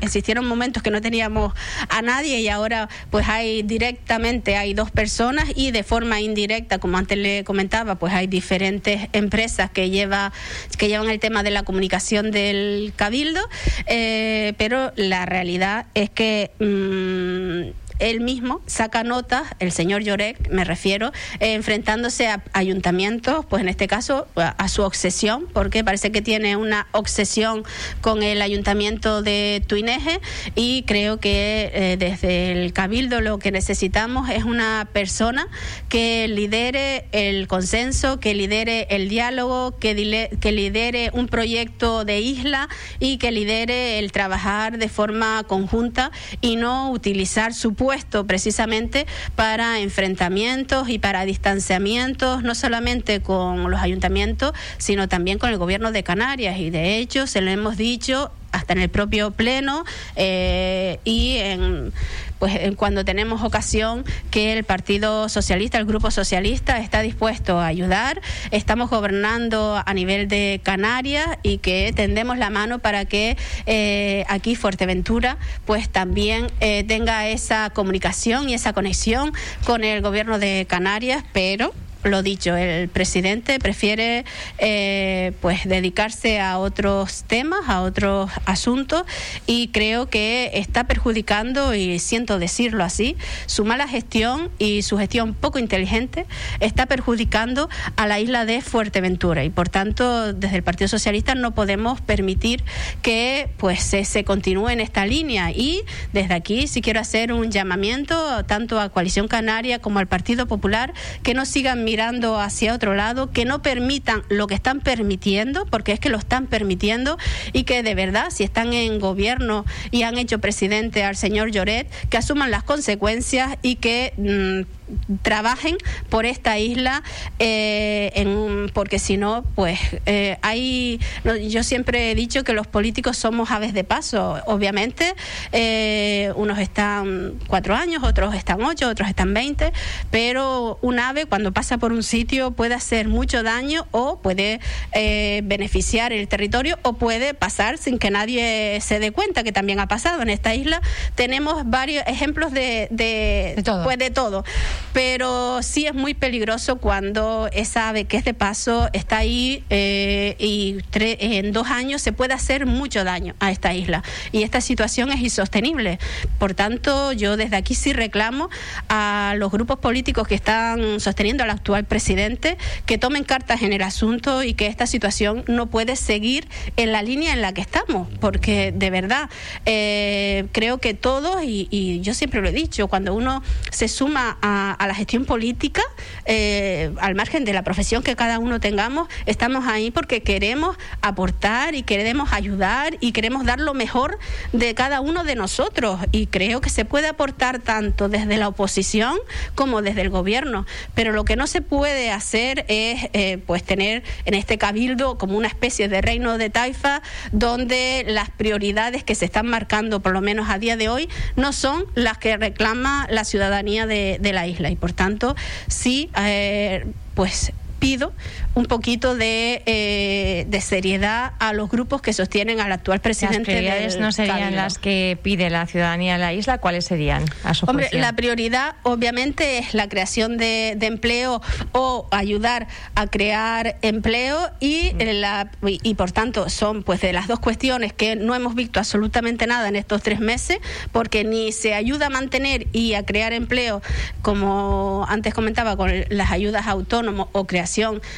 existieron 0.00 0.46
momentos 0.46 0.84
que 0.84 0.92
no 0.92 1.00
teníamos 1.00 1.52
a 1.88 2.00
nadie 2.00 2.38
y 2.38 2.48
ahora 2.48 2.88
pues 3.10 3.28
hay 3.28 3.64
directamente, 3.64 4.56
hay 4.56 4.72
dos 4.72 4.92
personas 4.92 5.46
y 5.56 5.72
de 5.72 5.82
forma 5.82 6.20
indirecta, 6.20 6.78
como 6.78 6.96
antes 6.96 7.18
le 7.18 7.42
comentaba, 7.42 7.96
pues 7.96 8.14
hay 8.14 8.28
diferentes 8.28 9.08
empresas 9.12 9.68
que, 9.68 9.90
lleva, 9.90 10.32
que 10.78 10.86
llevan 10.86 11.10
el 11.10 11.18
tema 11.18 11.42
de 11.42 11.50
la 11.50 11.64
comunicación 11.64 12.30
del 12.30 12.92
cabildo, 12.94 13.40
eh, 13.88 14.54
pero 14.58 14.92
la 14.94 15.23
la 15.24 15.30
realidad 15.30 15.86
es 15.94 16.10
que 16.10 16.50
mm, 16.58 17.83
él 17.98 18.20
mismo 18.20 18.60
saca 18.66 19.04
notas, 19.04 19.42
el 19.58 19.72
señor 19.72 20.02
Llorek, 20.02 20.50
me 20.50 20.64
refiero, 20.64 21.12
eh, 21.40 21.54
enfrentándose 21.54 22.28
a 22.28 22.42
ayuntamientos, 22.52 23.46
pues 23.46 23.62
en 23.62 23.68
este 23.68 23.86
caso 23.86 24.26
a, 24.36 24.68
su 24.68 24.82
obsesión, 24.82 25.46
porque 25.52 25.84
parece 25.84 26.10
que 26.10 26.22
tiene 26.22 26.56
una 26.56 26.88
obsesión 26.92 27.64
con 28.00 28.22
el 28.22 28.42
ayuntamiento 28.42 29.22
de 29.22 29.62
Tuineje 29.66 30.20
y 30.54 30.82
creo 30.82 31.20
que 31.20 31.70
eh, 31.72 31.96
desde 31.98 32.52
el 32.52 32.72
Cabildo 32.72 33.20
lo 33.20 33.38
que 33.38 33.52
necesitamos 33.52 34.30
es 34.30 34.44
una 34.44 34.88
persona 34.92 35.48
que 35.88 36.26
lidere 36.28 37.06
el 37.12 37.46
consenso, 37.46 38.18
que 38.18 38.34
lidere 38.34 38.86
el 38.90 39.08
diálogo, 39.08 39.78
que, 39.78 40.30
que 40.40 40.52
lidere 40.52 41.10
un 41.12 41.28
proyecto 41.28 42.04
de 42.04 42.20
isla 42.20 42.68
y 42.98 43.18
que 43.18 43.30
lidere 43.30 43.98
el 43.98 44.12
trabajar 44.12 44.78
de 44.78 44.88
forma 44.88 45.44
conjunta 45.44 46.10
y 46.40 46.56
no 46.56 46.90
utilizar 46.90 47.54
su 47.54 47.74
puesto 47.84 48.26
precisamente 48.26 49.06
para 49.36 49.80
enfrentamientos 49.80 50.88
y 50.88 50.98
para 50.98 51.26
distanciamientos, 51.26 52.42
no 52.42 52.54
solamente 52.54 53.20
con 53.20 53.70
los 53.70 53.78
ayuntamientos, 53.78 54.54
sino 54.78 55.06
también 55.06 55.38
con 55.38 55.50
el 55.50 55.58
gobierno 55.58 55.92
de 55.92 56.02
Canarias. 56.02 56.58
Y 56.58 56.70
de 56.70 56.96
hecho, 56.96 57.26
se 57.26 57.42
lo 57.42 57.50
hemos 57.50 57.76
dicho 57.76 58.32
hasta 58.54 58.72
en 58.72 58.80
el 58.80 58.88
propio 58.88 59.30
pleno 59.32 59.84
eh, 60.16 60.98
y 61.04 61.36
en 61.38 61.92
pues 62.38 62.58
cuando 62.76 63.04
tenemos 63.04 63.42
ocasión 63.42 64.04
que 64.30 64.52
el 64.52 64.64
Partido 64.64 65.28
Socialista, 65.28 65.78
el 65.78 65.86
Grupo 65.86 66.10
Socialista 66.10 66.78
está 66.78 67.00
dispuesto 67.00 67.58
a 67.58 67.66
ayudar, 67.66 68.20
estamos 68.50 68.90
gobernando 68.90 69.80
a 69.84 69.94
nivel 69.94 70.28
de 70.28 70.60
Canarias 70.62 71.26
y 71.42 71.58
que 71.58 71.92
tendemos 71.94 72.36
la 72.36 72.50
mano 72.50 72.80
para 72.80 73.04
que 73.06 73.36
eh, 73.66 74.24
aquí 74.28 74.56
Fuerteventura 74.56 75.38
pues 75.64 75.88
también 75.88 76.48
eh, 76.60 76.84
tenga 76.84 77.28
esa 77.28 77.70
comunicación 77.70 78.50
y 78.50 78.54
esa 78.54 78.72
conexión 78.72 79.32
con 79.64 79.84
el 79.84 80.02
gobierno 80.02 80.38
de 80.38 80.66
Canarias, 80.68 81.24
pero 81.32 81.72
lo 82.04 82.22
dicho, 82.22 82.56
el 82.56 82.88
presidente 82.88 83.58
prefiere 83.58 84.24
eh, 84.58 85.32
pues 85.40 85.66
dedicarse 85.66 86.40
a 86.40 86.58
otros 86.58 87.24
temas, 87.24 87.68
a 87.68 87.82
otros 87.82 88.30
asuntos 88.44 89.04
y 89.46 89.68
creo 89.68 90.08
que 90.08 90.50
está 90.54 90.84
perjudicando, 90.84 91.74
y 91.74 91.98
siento 91.98 92.38
decirlo 92.38 92.84
así, 92.84 93.16
su 93.46 93.64
mala 93.64 93.88
gestión 93.88 94.50
y 94.58 94.82
su 94.82 94.98
gestión 94.98 95.34
poco 95.34 95.58
inteligente 95.58 96.26
está 96.60 96.86
perjudicando 96.86 97.68
a 97.96 98.06
la 98.06 98.20
isla 98.20 98.44
de 98.44 98.60
Fuerteventura. 98.60 99.44
Y 99.44 99.50
por 99.50 99.68
tanto 99.68 100.32
desde 100.32 100.56
el 100.56 100.62
Partido 100.62 100.88
Socialista 100.88 101.34
no 101.34 101.54
podemos 101.54 102.00
permitir 102.00 102.64
que 103.02 103.48
pues 103.56 103.82
se, 103.82 104.24
continúe 104.24 104.68
en 104.70 104.80
esta 104.80 105.06
línea. 105.06 105.50
Y 105.50 105.82
desde 106.12 106.34
aquí 106.34 106.66
sí 106.66 106.82
quiero 106.82 107.00
hacer 107.00 107.32
un 107.32 107.50
llamamiento 107.50 108.44
tanto 108.44 108.80
a 108.80 108.88
Coalición 108.88 109.28
Canaria 109.28 109.78
como 109.78 109.98
al 109.98 110.06
Partido 110.06 110.46
Popular 110.46 110.92
que 111.22 111.34
no 111.34 111.44
sigan 111.46 111.84
hacia 112.00 112.74
otro 112.74 112.94
lado, 112.94 113.30
que 113.30 113.44
no 113.44 113.62
permitan 113.62 114.22
lo 114.28 114.46
que 114.46 114.54
están 114.54 114.80
permitiendo, 114.80 115.66
porque 115.66 115.92
es 115.92 116.00
que 116.00 116.08
lo 116.08 116.18
están 116.18 116.46
permitiendo, 116.46 117.18
y 117.52 117.64
que 117.64 117.82
de 117.82 117.94
verdad, 117.94 118.30
si 118.30 118.44
están 118.44 118.72
en 118.72 118.98
gobierno 118.98 119.64
y 119.90 120.02
han 120.02 120.18
hecho 120.18 120.38
presidente 120.38 121.04
al 121.04 121.16
señor 121.16 121.50
Lloret, 121.50 121.90
que 122.08 122.16
asuman 122.16 122.50
las 122.50 122.62
consecuencias 122.62 123.56
y 123.62 123.76
que 123.76 124.12
mm, 124.16 124.83
trabajen 125.22 125.76
por 126.08 126.26
esta 126.26 126.58
isla, 126.58 127.02
eh, 127.38 128.12
en, 128.14 128.70
porque 128.72 128.98
si 128.98 129.16
no, 129.16 129.44
pues 129.54 129.78
eh, 130.06 130.38
hay. 130.42 131.00
Yo 131.48 131.62
siempre 131.62 132.10
he 132.10 132.14
dicho 132.14 132.44
que 132.44 132.52
los 132.52 132.66
políticos 132.66 133.16
somos 133.16 133.50
aves 133.50 133.72
de 133.74 133.84
paso. 133.84 134.40
Obviamente, 134.46 135.14
eh, 135.52 136.32
unos 136.36 136.58
están 136.58 137.34
cuatro 137.46 137.74
años, 137.74 138.02
otros 138.02 138.34
están 138.34 138.62
ocho, 138.62 138.88
otros 138.88 139.08
están 139.08 139.34
veinte, 139.34 139.72
pero 140.10 140.78
un 140.82 140.98
ave 140.98 141.26
cuando 141.26 141.52
pasa 141.52 141.78
por 141.78 141.92
un 141.92 142.02
sitio 142.02 142.50
puede 142.52 142.74
hacer 142.74 143.08
mucho 143.08 143.42
daño 143.42 143.86
o 143.90 144.18
puede 144.18 144.60
eh, 144.92 145.42
beneficiar 145.44 146.12
el 146.12 146.28
territorio 146.28 146.78
o 146.82 146.94
puede 146.94 147.34
pasar 147.34 147.78
sin 147.78 147.98
que 147.98 148.10
nadie 148.10 148.78
se 148.80 148.98
dé 148.98 149.12
cuenta, 149.12 149.42
que 149.42 149.52
también 149.52 149.80
ha 149.80 149.88
pasado 149.88 150.22
en 150.22 150.30
esta 150.30 150.54
isla. 150.54 150.80
Tenemos 151.14 151.62
varios 151.66 152.04
ejemplos 152.06 152.52
de, 152.52 152.88
de, 152.90 153.60
todo. 153.64 153.84
Pues 153.84 153.98
de 153.98 154.10
todo, 154.10 154.44
pero 154.92 155.62
sí 155.62 155.86
es 155.86 155.94
muy 155.94 156.14
peligroso 156.14 156.76
cuando 156.76 157.48
esa 157.52 157.88
ave 157.88 158.04
que 158.04 158.16
es 158.16 158.24
de 158.24 158.34
paso 158.34 158.88
está 158.92 159.18
ahí 159.18 159.64
eh, 159.70 160.36
y 160.38 160.78
en 160.92 161.52
dos 161.52 161.68
años 161.68 162.02
se 162.02 162.12
puede 162.12 162.34
hacer 162.34 162.66
mucho 162.66 163.04
daño 163.04 163.34
a 163.40 163.50
esta 163.50 163.74
isla 163.74 164.02
y 164.32 164.42
esta 164.42 164.60
situación 164.60 165.10
es 165.10 165.20
insostenible. 165.20 165.98
Por 166.38 166.54
tanto, 166.54 167.12
yo 167.12 167.36
desde 167.36 167.56
aquí 167.56 167.74
sí 167.74 167.92
reclamo 167.92 168.50
a 168.88 169.34
los 169.36 169.50
grupos 169.50 169.78
políticos 169.78 170.28
que 170.28 170.34
están 170.34 171.00
sosteniendo 171.00 171.42
al 171.42 171.50
actual 171.50 171.84
presidente 171.84 172.56
que 172.86 172.98
tomen 172.98 173.24
cartas 173.24 173.62
en 173.62 173.72
el 173.72 173.82
asunto 173.82 174.42
y 174.42 174.54
que 174.54 174.66
esta 174.66 174.86
situación 174.86 175.44
no 175.48 175.66
puede 175.66 175.96
seguir 175.96 176.48
en 176.76 176.92
la 176.92 177.02
línea 177.02 177.32
en 177.32 177.42
la 177.42 177.52
que 177.52 177.60
estamos, 177.60 178.08
porque 178.20 178.72
de 178.74 178.90
verdad 178.90 179.30
eh, 179.66 180.46
creo 180.52 180.78
que 180.78 180.94
todos, 180.94 181.42
y, 181.44 182.00
yo 182.00 182.14
siempre 182.14 182.40
lo 182.40 182.48
he 182.48 182.52
dicho, 182.52 182.88
cuando 182.88 183.14
uno 183.14 183.42
se 183.70 183.88
suma 183.88 184.38
a, 184.42 184.63
a, 184.72 184.86
la 184.86 184.94
gestión 184.94 185.24
política, 185.24 185.82
eh, 186.24 186.92
al 187.00 187.14
margen 187.14 187.44
de 187.44 187.52
la 187.52 187.62
profesión 187.62 188.02
que 188.02 188.16
cada 188.16 188.38
uno 188.38 188.60
tengamos, 188.60 189.08
estamos 189.26 189.66
ahí 189.66 189.90
porque 189.90 190.22
queremos 190.22 190.76
aportar 191.02 191.74
y 191.74 191.82
queremos 191.82 192.32
ayudar 192.32 192.96
y 193.00 193.12
queremos 193.12 193.44
dar 193.44 193.60
lo 193.60 193.74
mejor 193.74 194.18
de 194.52 194.74
cada 194.74 195.00
uno 195.00 195.24
de 195.24 195.34
nosotros. 195.34 196.00
Y 196.12 196.26
creo 196.26 196.60
que 196.60 196.70
se 196.70 196.84
puede 196.84 197.08
aportar 197.08 197.58
tanto 197.58 198.08
desde 198.08 198.36
la 198.36 198.48
oposición 198.48 199.18
como 199.54 199.82
desde 199.82 200.02
el 200.02 200.10
gobierno. 200.10 200.66
Pero 200.94 201.12
lo 201.12 201.24
que 201.24 201.36
no 201.36 201.46
se 201.46 201.60
puede 201.60 202.10
hacer 202.10 202.64
es 202.68 203.08
eh, 203.12 203.38
pues 203.46 203.62
tener 203.64 204.02
en 204.24 204.34
este 204.34 204.58
cabildo 204.58 205.18
como 205.18 205.36
una 205.36 205.48
especie 205.48 205.88
de 205.88 206.00
reino 206.00 206.38
de 206.38 206.50
taifa 206.50 207.02
donde 207.32 208.04
las 208.06 208.30
prioridades 208.30 209.04
que 209.04 209.14
se 209.14 209.24
están 209.24 209.46
marcando, 209.46 210.00
por 210.00 210.12
lo 210.12 210.20
menos 210.20 210.48
a 210.48 210.58
día 210.58 210.76
de 210.76 210.88
hoy, 210.88 211.08
no 211.36 211.52
son 211.52 211.86
las 211.94 212.18
que 212.18 212.36
reclama 212.36 213.06
la 213.10 213.24
ciudadanía 213.24 213.86
de, 213.86 214.18
la 214.32 214.46
isla. 214.46 214.53
Y 214.70 214.76
por 214.76 214.92
tanto, 214.92 215.34
sí, 215.68 216.10
eh, 216.16 216.84
pues 217.14 217.52
pido 217.84 218.14
un 218.54 218.64
poquito 218.64 219.14
de, 219.14 219.62
eh, 219.66 220.46
de, 220.48 220.60
seriedad 220.62 221.32
a 221.38 221.52
los 221.52 221.68
grupos 221.68 222.00
que 222.00 222.14
sostienen 222.14 222.58
al 222.60 222.72
actual 222.72 223.00
presidente. 223.00 223.38
Las 223.38 223.44
prioridades 223.44 223.98
no 223.98 224.10
serían 224.10 224.56
las 224.56 224.78
que 224.78 225.18
pide 225.22 225.50
la 225.50 225.66
ciudadanía 225.66 226.14
de 226.14 226.18
la 226.18 226.32
isla, 226.32 226.58
¿cuáles 226.58 226.86
serían? 226.86 227.24
Hombre, 227.66 227.90
la 227.92 228.14
prioridad 228.14 228.76
obviamente 228.84 229.58
es 229.58 229.74
la 229.74 229.88
creación 229.88 230.38
de, 230.38 230.78
empleo 230.80 231.42
o 231.72 232.06
ayudar 232.10 232.68
a 232.94 233.06
crear 233.06 233.76
empleo 233.82 234.50
y, 234.60 234.92
la, 234.98 235.50
y, 235.62 235.94
por 235.94 236.12
tanto 236.12 236.48
son 236.48 236.82
pues 236.82 237.00
de 237.00 237.12
las 237.12 237.26
dos 237.26 237.40
cuestiones 237.40 237.92
que 237.92 238.16
no 238.16 238.34
hemos 238.34 238.54
visto 238.54 238.78
absolutamente 238.80 239.46
nada 239.46 239.68
en 239.68 239.76
estos 239.76 240.02
tres 240.02 240.20
meses 240.20 240.58
porque 240.92 241.24
ni 241.24 241.52
se 241.52 241.74
ayuda 241.74 242.06
a 242.06 242.10
mantener 242.10 242.66
y 242.72 242.94
a 242.94 243.04
crear 243.04 243.32
empleo 243.32 243.82
como 244.22 245.06
antes 245.08 245.34
comentaba 245.34 245.76
con 245.76 245.90
las 246.08 246.30
ayudas 246.30 246.66
autónomos 246.66 247.28
o 247.32 247.46
creación 247.46 247.73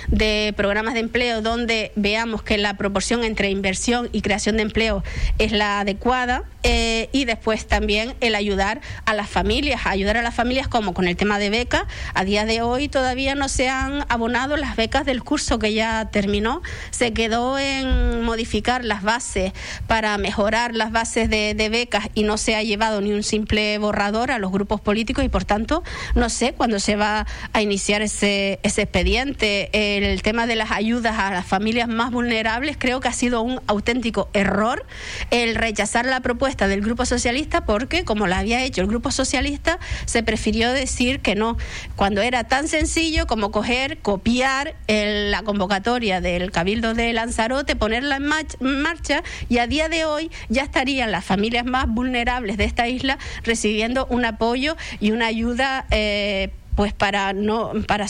de 0.09 0.53
programas 0.57 0.95
de 0.95 1.01
empleo 1.01 1.40
donde 1.40 1.92
veamos 1.97 2.42
que 2.42 2.59
la 2.59 2.77
proporción 2.77 3.25
entre 3.25 3.51
inversión 3.51 4.09
y 4.12 4.21
creación 4.21 4.57
de 4.57 4.62
empleo 4.62 5.03
es 5.38 5.53
la 5.53 5.81
adecuada 5.81 6.45
eh, 6.62 7.09
y 7.12 7.25
después 7.25 7.66
también 7.66 8.14
el 8.21 8.35
ayudar 8.35 8.81
a 9.05 9.14
las 9.14 9.31
familias, 9.31 9.83
ayudar 9.87 10.16
a 10.16 10.23
las 10.23 10.35
familias 10.35 10.69
como 10.69 10.95
con 10.95 11.07
el 11.07 11.16
tema 11.16 11.38
de 11.38 11.49
becas. 11.49 11.85
A 12.12 12.25
día 12.25 12.45
de 12.45 12.61
hoy 12.61 12.88
todavía 12.88 13.35
no 13.35 13.49
se 13.49 13.69
han 13.69 14.05
abonado 14.09 14.57
las 14.57 14.77
becas 14.77 15.07
del 15.07 15.23
curso 15.23 15.59
que 15.59 15.73
ya 15.73 16.11
terminó. 16.11 16.62
Se 16.90 17.12
quedó 17.12 17.59
en 17.59 18.23
modificar 18.23 18.85
las 18.85 19.03
bases 19.03 19.53
para 19.87 20.19
mejorar 20.19 20.75
las 20.75 20.92
bases 20.92 21.31
de, 21.31 21.55
de 21.55 21.69
becas 21.69 22.09
y 22.14 22.25
no 22.25 22.37
se 22.37 22.57
ha 22.57 22.62
llevado 22.62 23.01
ni 23.01 23.12
un 23.12 23.23
simple 23.23 23.79
borrador 23.79 24.31
a 24.31 24.38
los 24.38 24.53
grupos 24.53 24.81
políticos 24.81 25.25
y 25.25 25.29
por 25.29 25.45
tanto 25.45 25.83
no 26.14 26.29
sé 26.29 26.53
cuándo 26.53 26.81
se 26.81 26.97
va 26.97 27.27
a 27.53 27.62
iniciar 27.62 28.03
ese, 28.03 28.59
ese 28.62 28.83
expediente. 28.83 29.45
El 29.72 30.06
el 30.16 30.22
tema 30.22 30.46
de 30.46 30.56
las 30.56 30.70
ayudas 30.70 31.18
a 31.18 31.30
las 31.30 31.44
familias 31.44 31.88
más 31.88 32.11
vulnerables, 32.11 32.76
creo 32.78 33.00
que 33.00 33.09
ha 33.09 33.12
sido 33.12 33.42
un 33.42 33.61
auténtico 33.66 34.28
error 34.32 34.87
el 35.30 35.54
rechazar 35.54 36.06
la 36.06 36.20
propuesta 36.20 36.68
del 36.68 36.80
Grupo 36.80 37.04
Socialista 37.04 37.64
porque, 37.64 38.04
como 38.04 38.26
la 38.26 38.38
había 38.38 38.62
hecho 38.62 38.80
el 38.80 38.87
Grupo 38.87 39.11
Socialista, 39.11 39.78
se 40.06 40.22
prefirió 40.22 40.72
decir 40.72 41.20
que 41.20 41.35
no, 41.35 41.56
cuando 41.96 42.22
era 42.22 42.44
tan 42.44 42.68
sencillo 42.68 43.26
como 43.26 43.50
coger, 43.50 43.98
copiar 43.98 44.74
la 44.88 45.42
convocatoria 45.42 46.20
del 46.20 46.50
Cabildo 46.50 46.94
de 46.94 47.12
Lanzarote, 47.12 47.76
ponerla 47.76 48.16
en, 48.16 48.82
marcha 48.82 49.22
y 49.48 49.59
a 49.59 49.66
día 49.66 49.88
de 49.88 50.04
hoy 50.04 50.30
ya 50.48 50.62
estarían 50.62 51.12
las 51.12 51.24
familias 51.24 51.64
más 51.64 51.87
vulnerables 51.88 52.56
de 52.56 52.64
esta 52.64 52.88
isla 52.88 53.18
recibiendo 53.44 54.06
un 54.06 54.24
apoyo 54.24 54.76
y 55.00 55.11
una 55.11 55.26
ayuda. 55.26 55.87
Eh, 55.90 56.50
pues 56.76 56.92
para 56.92 57.32
no 57.32 57.72
para 57.88 58.06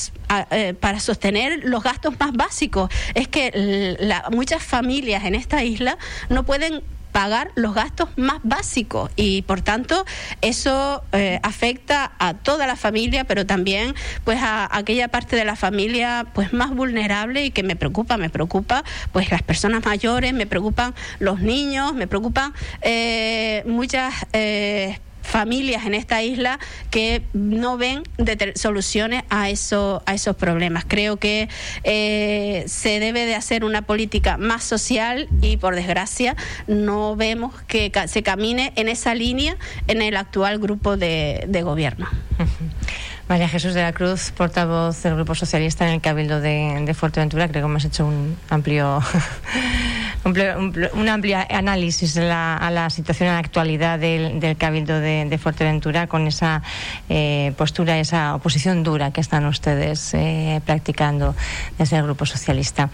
eh, 0.50 0.74
para 0.74 1.00
sostener 1.00 1.60
los 1.64 1.82
gastos 1.82 2.18
más 2.20 2.32
básicos. 2.32 2.90
Es 3.14 3.28
que 3.28 3.96
muchas 4.30 4.62
familias 4.62 5.24
en 5.24 5.34
esta 5.34 5.64
isla 5.64 5.96
no 6.28 6.44
pueden 6.44 6.82
pagar 7.16 7.50
los 7.54 7.72
gastos 7.72 8.10
más 8.16 8.40
básicos 8.42 9.10
y 9.16 9.40
por 9.40 9.62
tanto 9.62 10.04
eso 10.42 11.02
eh, 11.12 11.40
afecta 11.42 12.12
a 12.18 12.34
toda 12.34 12.66
la 12.66 12.76
familia 12.76 13.24
pero 13.24 13.46
también 13.46 13.94
pues 14.24 14.38
a, 14.42 14.68
aquella 14.76 15.08
parte 15.08 15.34
de 15.34 15.46
la 15.46 15.56
familia 15.56 16.26
pues 16.34 16.52
más 16.52 16.74
vulnerable 16.74 17.46
y 17.46 17.50
que 17.52 17.62
me 17.62 17.74
preocupa 17.74 18.18
me 18.18 18.28
preocupa 18.28 18.84
pues 19.12 19.30
las 19.30 19.40
personas 19.40 19.82
mayores 19.86 20.34
me 20.34 20.46
preocupan 20.46 20.94
los 21.18 21.40
niños 21.40 21.94
me 21.94 22.06
preocupan 22.06 22.52
eh, 22.82 23.62
muchas 23.66 24.12
familias 25.26 25.84
en 25.84 25.94
esta 25.94 26.22
isla 26.22 26.58
que 26.90 27.22
no 27.32 27.76
ven 27.76 28.04
soluciones 28.54 29.24
a, 29.28 29.50
eso, 29.50 30.02
a 30.06 30.14
esos 30.14 30.36
problemas. 30.36 30.84
Creo 30.86 31.16
que 31.16 31.48
eh, 31.84 32.64
se 32.66 33.00
debe 33.00 33.26
de 33.26 33.34
hacer 33.34 33.64
una 33.64 33.82
política 33.82 34.36
más 34.36 34.64
social 34.64 35.28
y 35.42 35.56
por 35.56 35.74
desgracia 35.74 36.36
no 36.66 37.16
vemos 37.16 37.52
que 37.62 37.92
se 38.06 38.22
camine 38.22 38.72
en 38.76 38.88
esa 38.88 39.14
línea 39.14 39.56
en 39.88 40.00
el 40.00 40.16
actual 40.16 40.58
grupo 40.58 40.96
de, 40.96 41.44
de 41.48 41.62
gobierno. 41.62 42.08
María 43.28 43.48
Jesús 43.48 43.74
de 43.74 43.82
la 43.82 43.92
Cruz, 43.92 44.30
portavoz 44.30 45.02
del 45.02 45.16
Grupo 45.16 45.34
Socialista 45.34 45.84
en 45.86 45.94
el 45.94 46.00
Cabildo 46.00 46.40
de, 46.40 46.94
Fuerteventura, 46.94 47.48
creo 47.48 47.62
que 47.62 47.68
hemos 47.68 47.84
hecho 47.84 48.06
un 48.06 48.36
amplio 48.50 49.02
un, 50.24 51.08
amplio 51.08 51.38
análisis 51.50 52.16
a 52.18 52.70
la 52.70 52.88
situación 52.88 53.28
en 53.28 53.34
la 53.34 53.40
actualidad 53.40 53.98
del, 53.98 54.56
Cabildo 54.56 55.00
de, 55.00 55.38
Fuerteventura 55.42 56.06
con 56.06 56.28
esa 56.28 56.62
eh, 57.08 57.52
postura, 57.56 57.98
esa 57.98 58.36
oposición 58.36 58.84
dura 58.84 59.10
que 59.10 59.20
están 59.20 59.44
ustedes 59.46 60.14
eh, 60.14 60.60
practicando 60.64 61.34
desde 61.78 61.96
el 61.96 62.04
Grupo 62.04 62.26
Socialista. 62.26 62.90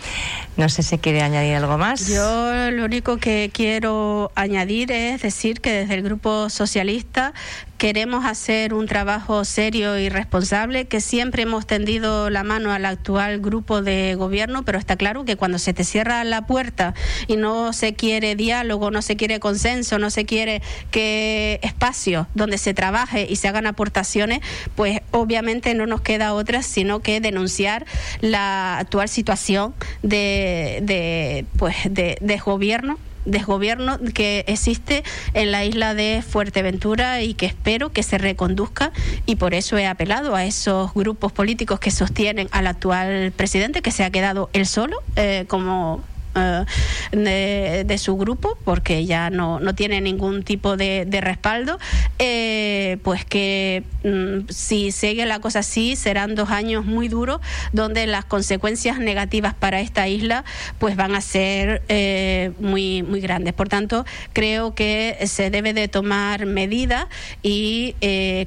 No 0.57 0.71
sé 0.71 0.83
si 0.83 0.97
quiere 0.97 1.21
añadir 1.21 1.57
algo 1.57 1.77
más. 1.77 2.09
Yo 2.09 2.71
lo 2.71 2.87
único 2.87 3.19
que 3.19 3.51
quiero 3.53 4.33
añadir 4.35 4.93
es 4.93 5.21
decir 5.21 5.61
que 5.61 5.73
desde 5.73 5.95
el 5.95 6.03
Grupo 6.03 6.49
Socialista 6.49 7.35
queremos 7.83 8.25
hacer 8.25 8.75
un 8.75 8.87
trabajo 8.87 9.45
serio 9.45 9.99
y 9.99 10.09
responsable, 10.09 10.85
que 10.85 11.01
siempre 11.01 11.43
hemos 11.43 11.67
tendido 11.67 12.31
la 12.31 12.45
mano 12.45 12.71
al 12.71 12.87
actual 12.87 13.41
grupo 13.41 13.83
de 13.83 14.15
gobierno, 14.15 14.65
pero 14.65 14.79
está 14.79 14.95
claro 14.95 15.25
que 15.25 15.35
cuando 15.35 15.59
se 15.59 15.75
te 15.75 15.83
cierra 15.83 16.23
la 16.23 16.47
puerta 16.47 16.95
y 17.27 17.35
no 17.35 17.73
se 17.73 17.95
quiere 17.95 18.37
diálogo, 18.37 18.93
no 18.93 19.03
se 19.03 19.17
quiere 19.17 19.41
consenso, 19.41 19.99
no 19.99 20.11
se 20.11 20.25
quiere 20.27 20.63
que 20.93 21.59
espacio 21.65 22.29
donde 22.37 22.57
se 22.57 22.73
trabaje 22.73 23.27
y 23.29 23.35
se 23.35 23.49
hagan 23.49 23.67
aportaciones, 23.67 24.43
pues 24.77 25.01
obviamente 25.11 25.75
no 25.75 25.85
nos 25.87 26.03
queda 26.03 26.35
otra 26.35 26.63
sino 26.63 27.01
que 27.01 27.21
denunciar 27.21 27.85
la 28.21 28.79
actual 28.79 29.09
situación 29.09 29.75
de, 30.05 30.79
de 30.85 31.47
pues 31.59 31.75
de, 31.91 32.41
gobierno 32.45 32.97
desgobierno 33.25 33.99
que 34.15 34.45
existe 34.47 35.05
en 35.35 35.53
la 35.53 35.65
isla 35.65 35.95
de 35.95 36.23
Fuerteventura 36.27 37.23
y 37.23 37.35
que 37.35 37.47
espero 37.47 37.93
que 37.93 38.03
se 38.03 38.19
reconduzca 38.19 38.93
y 39.27 39.37
por 39.37 39.55
eso 39.55 39.79
he 39.79 39.87
apelado 39.87 40.35
a 40.35 40.45
esos 40.45 40.93
grupos 40.95 41.33
políticos 41.33 41.81
que 41.81 41.91
sostienen 41.91 42.49
al 42.51 42.67
actual 42.67 43.33
presidente 43.37 43.83
que 43.83 43.91
se 43.91 44.05
ha 44.05 44.11
quedado 44.11 44.51
él 44.53 44.67
solo 44.67 44.99
eh, 45.17 45.45
como 45.49 46.03
eh, 46.35 47.85
de, 47.87 47.99
su 47.99 48.17
grupo, 48.17 48.57
porque 48.65 49.05
ya 49.05 49.29
no, 49.29 49.61
no 49.61 49.75
tiene 49.75 50.01
ningún 50.01 50.45
tipo 50.45 50.79
de, 50.79 51.07
respaldo, 51.21 51.79
eh, 52.19 52.82
pues 52.97 53.25
que 53.25 53.85
mm, 54.05 54.49
si 54.51 54.93
sigue 54.93 55.27
la 55.27 55.41
cosa 55.41 55.61
así, 55.61 55.97
serán 55.97 56.35
dos 56.35 56.51
años 56.51 56.85
muy 56.85 57.09
duros, 57.09 57.41
donde 57.73 58.07
las 58.07 58.25
consecuencias 58.25 58.99
negativas 58.99 59.55
para 59.55 59.81
esta 59.81 60.09
isla 60.09 60.45
pues 60.79 60.97
van 60.97 61.15
a 61.15 61.21
ser 61.21 61.83
eh, 61.89 62.53
muy, 62.59 63.03
muy 63.03 63.21
grandes. 63.21 63.55
Por 63.55 63.69
tanto, 63.69 64.05
creo 64.33 64.75
que 64.75 65.19
se 65.27 65.51
debe 65.51 65.73
de 65.73 65.89
tomar 65.89 66.47
medidas 66.47 67.07
y 67.43 67.95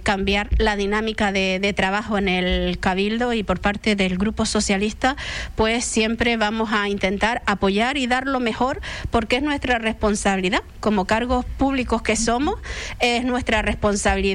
cambiar 0.03 0.49
la 0.57 0.75
dinámica 0.75 1.31
de 1.31 1.73
trabajo 1.75 2.17
en 2.17 2.27
el 2.27 2.79
Cabildo 2.79 3.33
y 3.33 3.43
por 3.43 3.59
parte 3.59 3.95
del 3.95 4.17
Grupo 4.17 4.45
Socialista, 4.45 5.15
pues 5.55 5.85
siempre 5.85 6.37
vamos 6.37 6.71
a 6.71 6.89
intentar 6.89 7.41
apoyar 7.45 7.97
y 7.97 8.07
dar 8.07 8.27
lo 8.27 8.39
mejor 8.39 8.81
porque 9.11 9.37
es 9.37 9.43
nuestra 9.43 9.79
responsabilidad 9.79 10.61
como 10.79 11.05
cargos 11.05 11.45
públicos 11.45 12.01
que 12.01 12.15
somos 12.15 12.55
es 12.99 13.23
nuestra 13.23 13.61
responsabilidad 13.61 14.34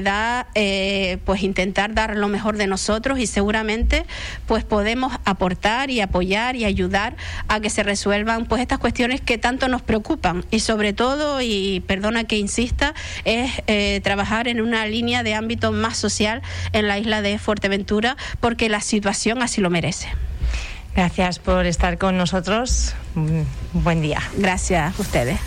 eh, 0.55 1.17
pues 1.25 1.43
intentar 1.43 1.93
dar 1.93 2.15
lo 2.15 2.27
mejor 2.27 2.57
de 2.57 2.67
nosotros 2.67 3.19
y 3.19 3.27
seguramente 3.27 4.05
pues 4.47 4.63
podemos 4.63 5.13
aportar 5.25 5.89
y 5.89 6.01
apoyar 6.01 6.55
y 6.55 6.65
ayudar 6.65 7.15
a 7.47 7.59
que 7.59 7.69
se 7.69 7.83
resuelvan 7.83 8.45
pues 8.45 8.61
estas 8.61 8.79
cuestiones 8.79 9.21
que 9.21 9.37
tanto 9.37 9.67
nos 9.67 9.81
preocupan 9.81 10.45
y 10.51 10.59
sobre 10.59 10.93
todo 10.93 11.41
y 11.41 11.83
perdona 11.87 12.23
que 12.23 12.37
insista 12.37 12.93
es 13.25 13.51
eh, 13.67 14.01
trabajar 14.03 14.47
en 14.47 14.61
una 14.61 14.85
línea 14.85 15.23
de 15.23 15.35
ámbito 15.35 15.71
más 15.71 15.97
social 15.97 16.41
en 16.73 16.87
la 16.87 16.97
isla 16.97 17.21
de 17.21 17.37
Fuerteventura 17.37 18.17
porque 18.39 18.69
la 18.69 18.81
situación 18.81 19.41
así 19.41 19.61
lo 19.61 19.69
merece. 19.69 20.09
Gracias 20.95 21.39
por 21.39 21.65
estar 21.65 21.97
con 21.97 22.17
nosotros. 22.17 22.95
buen 23.73 24.01
día. 24.01 24.21
Gracias 24.37 24.99
a 24.99 25.01
ustedes. 25.01 25.39